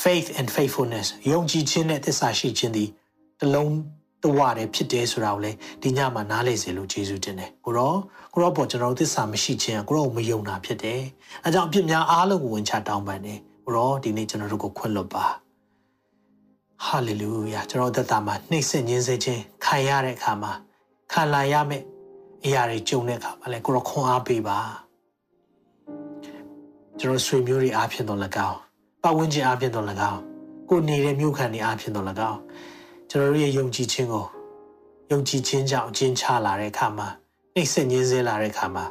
[0.03, 2.89] faith and faithfulness ယုံကြည်ခြင်းနဲ့သစ္စာရှိခြင်းသည်
[3.41, 3.73] တလုံး
[4.23, 7.95] တဝတယ်ဖြစ်တယ်ဆိုတာကိုလည်းဒီညမှာနားလေစေလို့ယေရှုတင်တယ်ကိုရော
[8.33, 11.01] ကိုရောပေါ်ကျွန်တော်တို့သစ္စာမရှိခြင်းကိုရောမယုံတာဖြစ်တယ်
[11.45, 15.25] အဲကြောင့်အပြစ်များအားလုံးကိုဝင်ချတောင်းပန်တယ်ကိုရောဒီနေ့ကျွန်တော်တို့ကိုခွင့်လွှတ်ပါ
[16.87, 20.53] ဟာလေလုယာကျွန်တော်သက်တာမှာနှိမ့်ဆက်ခြင်းစေခြင်းခံရတဲ့အခါမှာ
[21.13, 21.83] ခံလာရမယ်
[22.45, 24.59] အရာတွေကြုံတဲ့အခါမှာလဲကိုရောခွန်အားပေးပါ
[27.01, 28.59] ကျွန်တော်ဆွေမျိုးတွေအားဖြင့်တော့၎င်း
[29.03, 30.21] ပတ်ဝန်းကျင်အားဖြင့်တော့၎င်း
[30.69, 32.39] ကိုနေတဲ့မြို့ခံတွေအားဖြင့်တော့၎င်း
[33.15, 34.27] ကျွန်တော်တို့ရဲ့ယုံကြည်ခြင်းကို
[35.11, 37.09] ယုံကြည်ခြင်းကြောင့်အကျဉ်းချလာတဲ့အခါမှာ
[37.55, 38.85] နှိမ့်ဆက်ညင်းဆဲလာတဲ့အခါမှာ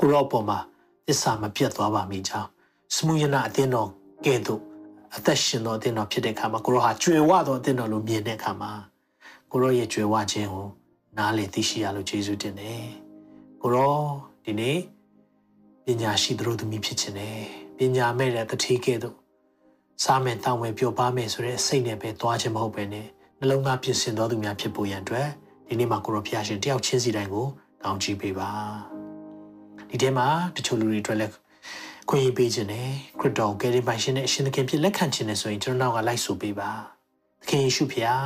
[0.00, 0.58] ကိုရောပေါ်မှာ
[1.06, 2.48] သစ္စာမပြတ်သွားပါမိကြောင်း
[2.94, 3.88] စမှုယနာအတင်းတော်
[4.24, 4.62] ကဲ့သို့
[5.16, 8.70] အသက်ရှင်တော်အတင်းတော်ဖြစ်တဲ့အခါမှာကိုရောဟာကြွယ်ဝတော်အတင်းတော်လို့မြင်တဲ့အခါမှာ
[9.50, 10.66] ကိုရောရဲ့ကြွယ်ဝခြင်းကို
[11.18, 12.84] နားလေသိရှိရလို့ယေရှုတင်တယ်
[13.62, 13.98] ကိုရော
[14.44, 14.78] ဒီနေ့
[15.84, 17.40] ပညာရှိသူတို့သမီးဖြစ်ခြင်းတယ်
[17.76, 19.16] ပညာမဲ့တဲ့တတိကဲ့သို့
[20.04, 23.08] စားမယ်တောင်းမယ်ပျော်ပါမယ်ဆိုတဲ့စိတ်နဲ့ပဲသွားခြင်းမဟုတ်ပဲနဲ့
[23.40, 25.28] နှလုံးသားပြင်ဆင်တော်သူများဖြစ်ဖို့ရန်အတွက်
[25.68, 27.46] ဒီနေ့မှာကိုရောဖျားရှင်တယောက်ချင်းစီတိုင်းကို
[27.84, 28.50] ကောင်းချီးပေးပါ
[29.90, 30.26] ဒီထဲမှာ
[30.56, 31.34] တချို့လူတွေအတွက်လည်း
[32.08, 32.88] ခွင့်ရပေးခြင်းနဲ့
[33.20, 36.70] ခရစ်တော်ကယ်ရီပိုင်ရှင်နဲ့အရှင်သခင်ဖြစ်လက်ခံခြင်းနဲ့ဆိုရင်ကျွန်တော်ကလိုက်ဆိုပေးပါ
[37.42, 38.24] သခင်ယေရှုဖျား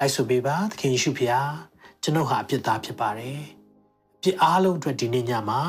[0.00, 1.50] လိုက်ဆိုပေးပါသခင်ယေရှုဖျား
[2.02, 3.38] ကျွန်ုပ်ဟာအပြစ်သားဖြစ်ပါတယ်
[4.16, 5.60] အပြစ်အားလုံးအတွက်ဒီနေ့ညမှာ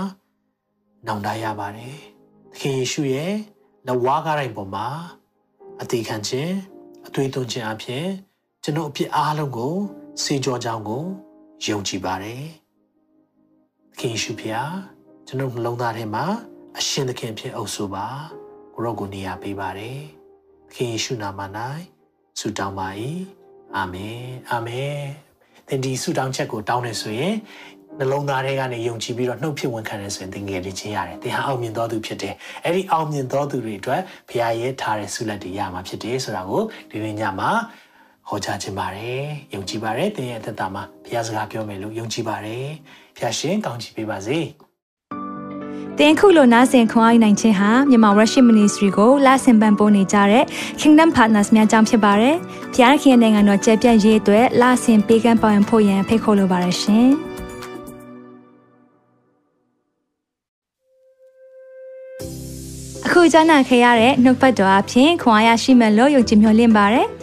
[1.08, 1.96] နောင်တရပါတယ်
[2.54, 3.34] သခင်ယေရှုရဲ့
[3.88, 4.88] လက်ဝါးကားတိုင်းပေါ်မှာ
[5.82, 6.54] အသေးခံခြင်း
[7.08, 8.06] အသွေးသွင်းခြင်းအဖြစ်
[8.66, 9.76] ကျွန်ုပ်အပြစ်အားလုံးကို
[10.24, 11.04] စေကြောကြောင်းကို
[11.66, 12.44] ယုံကြည်ပါတယ်
[13.92, 14.74] သခင်ယေရှုဖျား
[15.28, 16.26] ကျွန်ုပ်နှလုံးသားထဲမှာ
[16.78, 18.08] အရှင်သခင်ဖြစ်အုပ်ဆိုပါ
[18.74, 20.00] ကိုရောကိုနေရာပေးပါတယ်
[20.70, 21.42] သခင်ယေရှုနာမ၌
[22.40, 22.88] ဆုတောင်းပါ၏
[23.76, 24.98] အာမင်အာမင်
[25.68, 27.36] သင်ဒီဆုတောင်းချက်ကိုတောင်းနေဆိုရင်
[28.00, 32.34] နှလုံးသားထဲကနေယုံကြည်ပြီးတော့နှုတ်ဖြစ်ဝင်ခံရဆိုရင်သင်ငယ်လေးချင်းရတယ်။သင်ဟာအောင်မြင်တော်သူဖြစ်တယ်။
[32.64, 37.52] အဲ့ဒီအောင်မြင်တော်သူတွေအတွက်ဘုရားရဲ့ထားတဲ့ဆုလက်တွေရမှာဖြစ်တယ်ဆိုတာကိုဒီနေ့ညမှာ
[38.28, 42.66] ဟောကြားခြင်းပါတယ်။ယုံကြည်ပါတယ်။သင်ရဲ့အသက်တာမှာဘုရားစကားပြောမယ်လို့ယုံကြည်ပါတယ်။
[43.16, 44.40] ဘုရားရှင်ကောင်းချီးပေးပါစေ။
[46.00, 50.44] တင်ခုလိုနာဆင်ခွန်အားနိုင်ခြင်းဟာမြန်မာ Worship Ministry ကိုလာဆင်ပန်ပိုးနေကြတဲ့
[50.80, 52.36] Kingdom Partners များအကြောင်းဖြစ်ပါတယ်။
[52.74, 57.10] ဖျားခင်နိုင်ငံတော်ကျယ်ပြန့်ရေးအတွက်လာဆင်ပေးကမ်းပောင်းဖို့ရန်ဖိတ်ခေါ်လိုပါတယ်ရှင်။
[63.06, 67.08] အခုကြားနာခဲ့ရတဲ့နှုတ်ပတ်တော်အဖြစ်ခွန်အားရရှိမဲ့လို့ယုံကြည်မျှော်လင့်ပါတယ်။